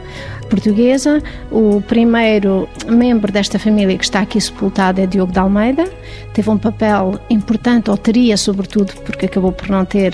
[0.49, 1.21] Portuguesa.
[1.51, 5.85] O primeiro membro desta família que está aqui sepultado é Diogo de Almeida.
[6.33, 10.13] Teve um papel importante, ou teria sobretudo, porque acabou por não ter,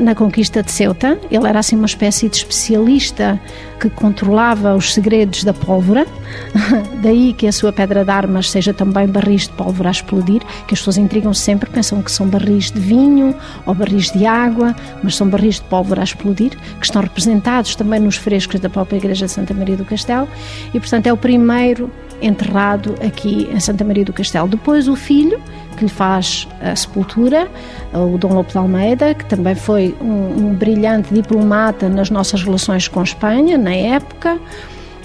[0.00, 1.18] na conquista de Ceuta.
[1.30, 3.40] Ele era assim uma espécie de especialista
[3.80, 6.06] que controlava os segredos da pólvora,
[7.02, 10.74] daí que a sua pedra de armas seja também barris de pólvora a explodir, que
[10.74, 13.34] as pessoas intrigam-se sempre, pensam que são barris de vinho
[13.66, 18.00] ou barris de água, mas são barris de pólvora a explodir, que estão representados também
[18.00, 20.28] nos frescos da própria Igreja Santa Maria do Castelo,
[20.72, 21.90] e portanto é o primeiro
[22.22, 24.48] enterrado aqui em Santa Maria do Castelo.
[24.48, 25.40] Depois o filho,
[25.76, 27.48] que lhe faz a sepultura,
[27.92, 32.88] o Dom Lopo de Almeida, que também foi um, um brilhante diplomata nas nossas relações
[32.88, 34.38] com Espanha, na época.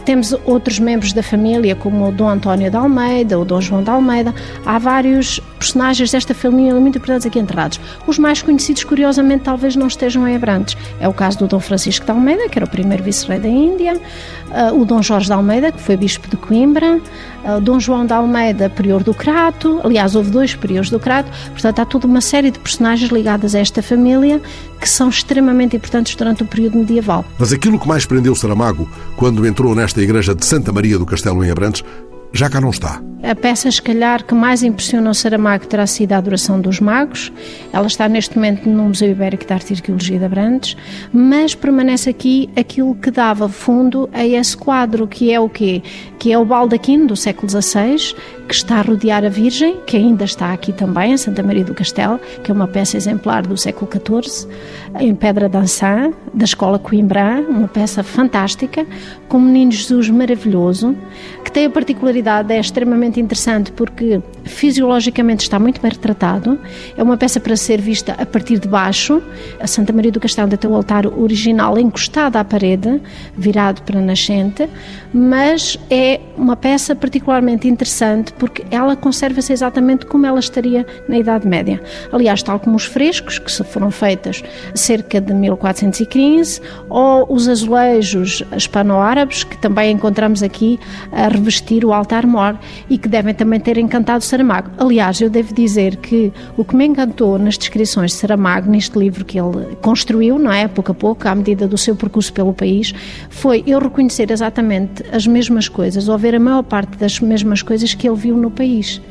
[0.06, 3.90] Temos outros membros da família, como o Dom António de Almeida, o Dom João de
[3.90, 4.34] Almeida.
[4.66, 7.80] Há vários personagens desta família muito importantes aqui enterrados.
[8.08, 10.78] Os mais conhecidos, curiosamente, talvez não estejam em Abrantes.
[11.00, 14.00] É o caso do Dom Francisco de Almeida, que era o primeiro vice-rei da Índia,
[14.50, 17.00] uh, o Dom Jorge de Almeida, que foi bispo de Coimbra,
[17.44, 19.82] uh, Dom João de Almeida, prior do Crato.
[19.84, 21.30] Aliás, houve dois priores do Crato.
[21.52, 24.42] Portanto, há toda uma série de personagens ligadas a esta família
[24.80, 27.26] que são extremamente importantes durante o período medieval.
[27.38, 31.44] Mas aquilo que mais prendeu Saramago quando entrou nesta igreja de Santa Maria do Castelo
[31.44, 31.84] em Abrantes
[32.34, 33.02] já cá não está.
[33.22, 37.34] A peça, se calhar, que mais impressionou Saramago terá sido a Adoração dos Magos.
[37.74, 40.78] Ela está neste momento no Museu Ibérico de Arte e Arqueologia de Abrantes,
[41.12, 45.84] mas permanece aqui aquilo que dava fundo a esse quadro, que é o quê?
[46.18, 48.16] Que é o baldaquino do século XVI,
[48.48, 51.74] que está a rodear a Virgem, que ainda está aqui também, em Santa Maria do
[51.74, 54.48] Castelo, que é uma peça exemplar do século XIV,
[55.00, 58.86] em pedra dançã, da Escola Coimbra, uma peça fantástica,
[59.28, 60.96] com o Menino Jesus maravilhoso,
[61.44, 66.60] que tem a particularidade, é extremamente interessante porque fisiologicamente está muito bem retratado.
[66.98, 69.22] É uma peça para ser vista a partir de baixo.
[69.60, 73.02] A Santa Maria do Castelo tem o altar original encostado à parede,
[73.36, 74.68] virado para a nascente,
[75.14, 81.48] mas é uma peça particularmente interessante porque ela conserva-se exatamente como ela estaria na Idade
[81.48, 81.82] Média.
[82.12, 84.44] Aliás, tal como os frescos, que foram feitos
[84.80, 90.80] cerca de 1415, ou os azulejos hispano-árabes, que também encontramos aqui
[91.12, 92.58] a revestir o altar-mor
[92.90, 94.72] e que devem também ter encantado Saramago.
[94.78, 99.26] Aliás, eu devo dizer que o que me encantou nas descrições de Saramago, neste livro
[99.26, 100.68] que ele construiu, não é?
[100.68, 102.94] Pouco a pouco, à medida do seu percurso pelo país,
[103.30, 107.94] foi eu reconhecer exatamente as mesmas coisas, ou ver a maior parte das mesmas coisas
[107.94, 109.02] que ele viu no país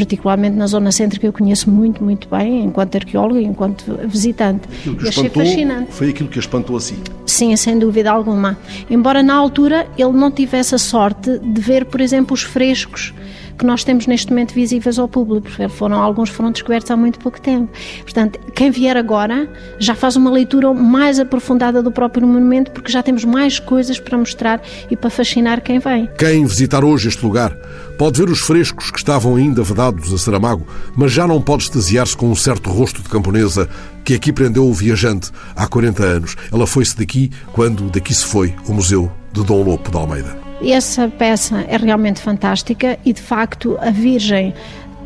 [0.00, 4.62] particularmente na zona cêntrica, eu conheço muito, muito bem, enquanto arqueóloga e enquanto visitante.
[4.86, 5.92] E achei fascinante.
[5.92, 6.96] Foi aquilo que a espantou assim?
[7.26, 8.58] Sim, sem dúvida alguma.
[8.88, 13.12] Embora na altura ele não tivesse a sorte de ver, por exemplo, os frescos
[13.60, 17.18] que nós temos neste momento visíveis ao público, porque foram, alguns foram descobertos há muito
[17.18, 17.70] pouco tempo.
[18.02, 19.46] Portanto, quem vier agora
[19.78, 24.16] já faz uma leitura mais aprofundada do próprio monumento, porque já temos mais coisas para
[24.16, 26.08] mostrar e para fascinar quem vem.
[26.18, 27.54] Quem visitar hoje este lugar
[27.98, 32.16] pode ver os frescos que estavam ainda vedados a Saramago, mas já não pode extasiar-se
[32.16, 33.68] com um certo rosto de camponesa
[34.02, 36.36] que aqui prendeu o viajante há 40 anos.
[36.50, 40.49] Ela foi-se daqui quando daqui se foi o Museu de Dom Lopo de Almeida.
[40.62, 44.54] Essa peça é realmente fantástica e, de facto, a Virgem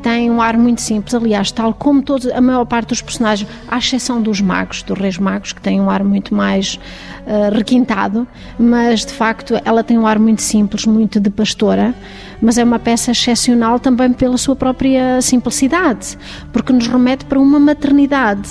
[0.02, 3.78] tem um ar muito simples, aliás, tal como todos, a maior parte dos personagens, à
[3.78, 6.78] exceção dos magos, dos reis magos, que têm um ar muito mais
[7.26, 8.28] uh, requintado,
[8.59, 11.94] mas de facto ela tem um ar muito simples, muito de pastora,
[12.42, 16.18] mas é uma peça excepcional também pela sua própria simplicidade,
[16.52, 18.50] porque nos remete para uma maternidade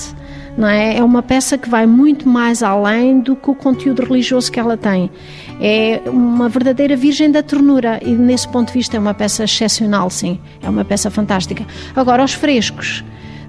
[0.57, 0.97] não é?
[0.97, 4.77] É uma peça que vai muito mais além do que o conteúdo religioso que ela
[4.77, 5.09] tem.
[5.59, 10.09] É uma verdadeira Virgem da Ternura e, nesse ponto de vista, é uma peça excepcional,
[10.09, 10.39] sim.
[10.61, 11.65] É uma peça fantástica.
[11.95, 13.03] Agora, os frescos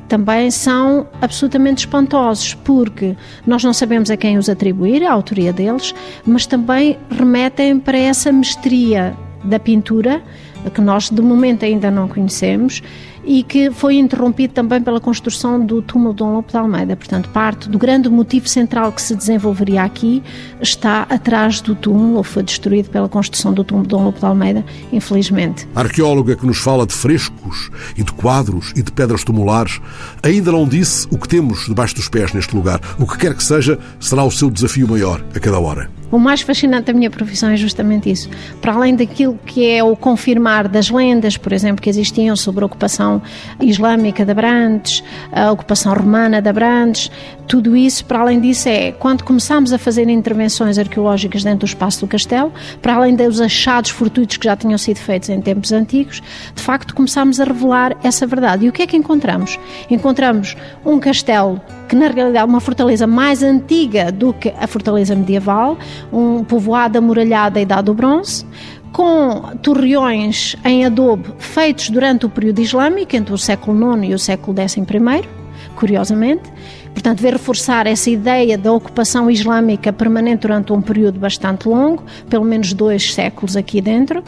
[0.09, 5.95] também são absolutamente espantosos, porque nós não sabemos a quem os atribuir, a autoria deles,
[6.27, 10.23] mas também remetem para essa mestria da pintura
[10.71, 12.83] que nós de momento ainda não conhecemos
[13.27, 16.97] e que foi interrompido também pela construção do túmulo de Dom Lopo de Almeida.
[16.97, 20.23] Portanto, parte do grande motivo central que se desenvolveria aqui
[20.61, 24.27] está atrás do túmulo, ou foi destruído pela construção do túmulo de Dom Lopo de
[24.27, 25.67] Almeida, infelizmente.
[25.75, 29.81] A arqueóloga que nos fala de frescos e de quadros e de pedras tumulares
[30.23, 32.81] ainda não disse o que temos debaixo dos pés neste lugar.
[32.99, 35.91] O que quer que seja, será o seu desafio maior a cada hora.
[36.11, 38.29] O mais fascinante da minha profissão é justamente isso.
[38.61, 42.67] Para além daquilo que é o confirmar das lendas, por exemplo, que existiam sobre a
[42.67, 43.21] ocupação
[43.61, 45.03] islâmica de Abrantes,
[45.33, 47.11] a ocupação romana de Abrantes,
[47.47, 52.01] tudo isso, para além disso, é quando começámos a fazer intervenções arqueológicas dentro do espaço
[52.01, 56.23] do castelo, para além dos achados fortuitos que já tinham sido feitos em tempos antigos,
[56.55, 58.67] de facto começámos a revelar essa verdade.
[58.67, 59.59] E o que é que encontramos?
[59.91, 65.15] Encontramos um castelo que na realidade é uma fortaleza mais antiga do que a fortaleza
[65.15, 65.79] medieval,
[66.13, 68.47] um povoado amuralhado da Idade do Bronze,
[68.91, 74.19] com torreões em adobe feitos durante o período islâmico, entre o século IX e o
[74.19, 75.29] século XI
[75.75, 76.53] curiosamente.
[76.95, 82.45] Portanto, veio reforçar essa ideia da ocupação islâmica permanente durante um período bastante longo, pelo
[82.45, 84.23] menos dois séculos aqui dentro.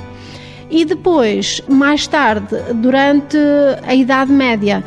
[0.68, 3.38] E depois, mais tarde, durante
[3.86, 4.82] a Idade Média,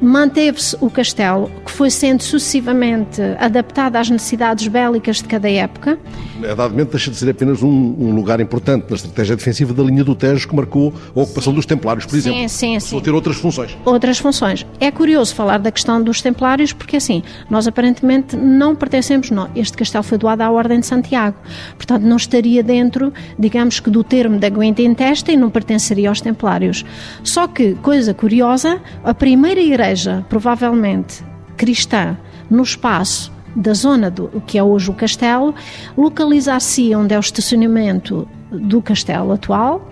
[0.00, 5.98] Manteve-se o castelo, que foi sendo sucessivamente adaptado às necessidades bélicas de cada época.
[6.40, 9.82] A Idade Média deixa de ser apenas um, um, lugar importante na estratégia defensiva da
[9.82, 12.38] linha do Tejo, que marcou a ocupação dos Templários, por exemplo.
[12.42, 13.00] Sim, sim, sim.
[13.00, 13.76] ter outras funções.
[13.84, 14.64] Outras funções.
[14.78, 19.48] É curioso falar da questão dos Templários, porque assim, nós aparentemente não pertencemos, não.
[19.56, 21.36] Este castelo foi doado à Ordem de Santiago.
[21.76, 26.08] Portanto, não estaria dentro, digamos que, do termo da Guinta in Testa e não pertenceria
[26.08, 26.84] aos Templários.
[27.24, 31.24] Só que, coisa curiosa, a primeira igreja igreja, provavelmente
[31.56, 32.16] cristã,
[32.50, 35.54] no espaço da zona do que é hoje o castelo,
[35.96, 39.90] localizar-se onde é o estacionamento do castelo atual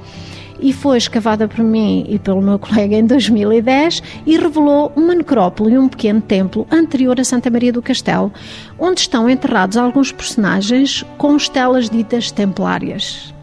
[0.61, 5.75] e foi escavada por mim e pelo meu colega em 2010 e revelou uma necrópole
[5.75, 8.33] e um pequeno templo anterior a Santa Maria do Castelo,
[8.79, 13.36] onde estão enterrados alguns personagens com estelas ditas templárias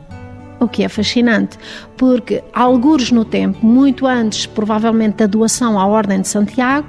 [0.64, 1.58] o que é fascinante,
[1.98, 6.88] porque algures no tempo, muito antes provavelmente da doação à Ordem de Santiago,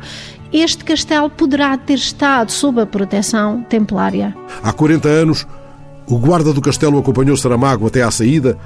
[0.52, 4.34] este castelo poderá ter estado sob a proteção templária.
[4.62, 5.46] Há 40 anos,
[6.06, 8.56] o guarda do castelo acompanhou Saramago até à saída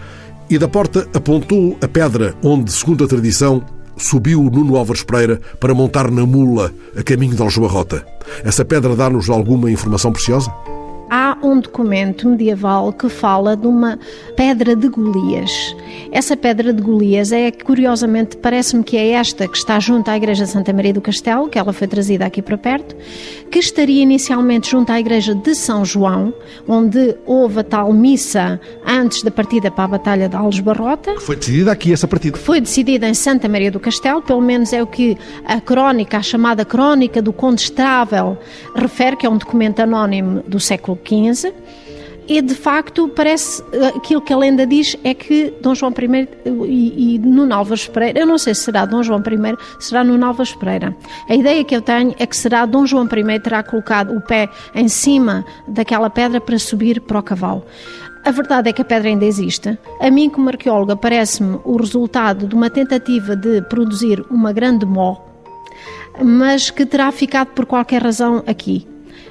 [0.50, 3.62] e da porta apontou a pedra onde, segundo a tradição,
[3.96, 8.04] subiu Nuno Álvares Pereira para montar na mula a caminho de Aljubarrota.
[8.44, 10.52] Essa pedra dá-nos alguma informação preciosa?
[11.10, 13.98] Há um documento medieval que fala de uma
[14.36, 15.50] pedra de Golias.
[16.10, 20.44] Essa pedra de Golias é, curiosamente, parece-me que é esta que está junto à Igreja
[20.44, 22.94] de Santa Maria do Castelo, que ela foi trazida aqui para perto,
[23.50, 26.32] que estaria inicialmente junto à Igreja de São João,
[26.66, 31.18] onde houve a tal missa antes da partida para a Batalha de Alves Barrota.
[31.20, 32.36] Foi decidida aqui essa partida?
[32.36, 36.22] Foi decidida em Santa Maria do Castelo, pelo menos é o que a crónica, a
[36.22, 38.36] chamada Crónica do Condestável,
[38.74, 41.52] refere, que é um documento anónimo do século XV.
[42.28, 43.64] E de facto, parece
[43.96, 48.20] aquilo que a lenda diz é que Dom João I e, e Nuno Álvares Pereira,
[48.20, 50.94] eu não sei se será Dom João I, será Nuno Álvares Pereira.
[51.26, 54.50] A ideia que eu tenho é que será Dom João I terá colocado o pé
[54.74, 57.64] em cima daquela pedra para subir para o cavalo.
[58.26, 59.78] A verdade é que a pedra ainda existe.
[59.98, 65.16] A mim, como arqueóloga, parece-me o resultado de uma tentativa de produzir uma grande mó,
[66.22, 68.86] mas que terá ficado por qualquer razão aqui.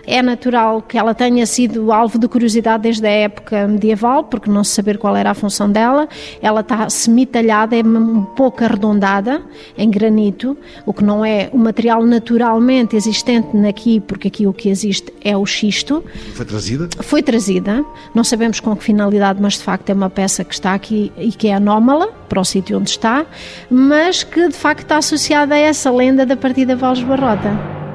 [0.07, 4.63] É natural que ela tenha sido alvo de curiosidade desde a época medieval, porque não
[4.63, 6.07] se saber qual era a função dela.
[6.41, 9.43] Ela está semitalhada, é um pouco arredondada,
[9.77, 14.69] em granito, o que não é o material naturalmente existente aqui, porque aqui o que
[14.69, 16.01] existe é o xisto.
[16.33, 16.89] Foi trazida?
[17.01, 17.85] Foi trazida.
[18.15, 21.33] Não sabemos com que finalidade, mas de facto é uma peça que está aqui e
[21.33, 23.25] que é anómala para o sítio onde está,
[23.69, 27.86] mas que de facto está associada a essa lenda da partida Valles Barrota.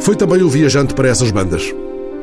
[0.00, 1.74] Foi também o viajante para essas bandas.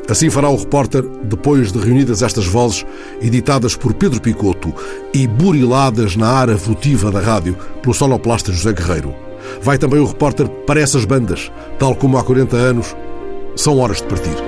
[0.08, 2.84] Assim fará o repórter depois de reunidas estas vozes,
[3.20, 4.74] editadas por Pedro Picoto
[5.12, 9.14] e buriladas na área votiva da rádio pelo sonoplasta José Guerreiro.
[9.62, 12.96] Vai também o repórter para essas bandas, tal como há 40 anos,
[13.54, 14.47] são horas de partir.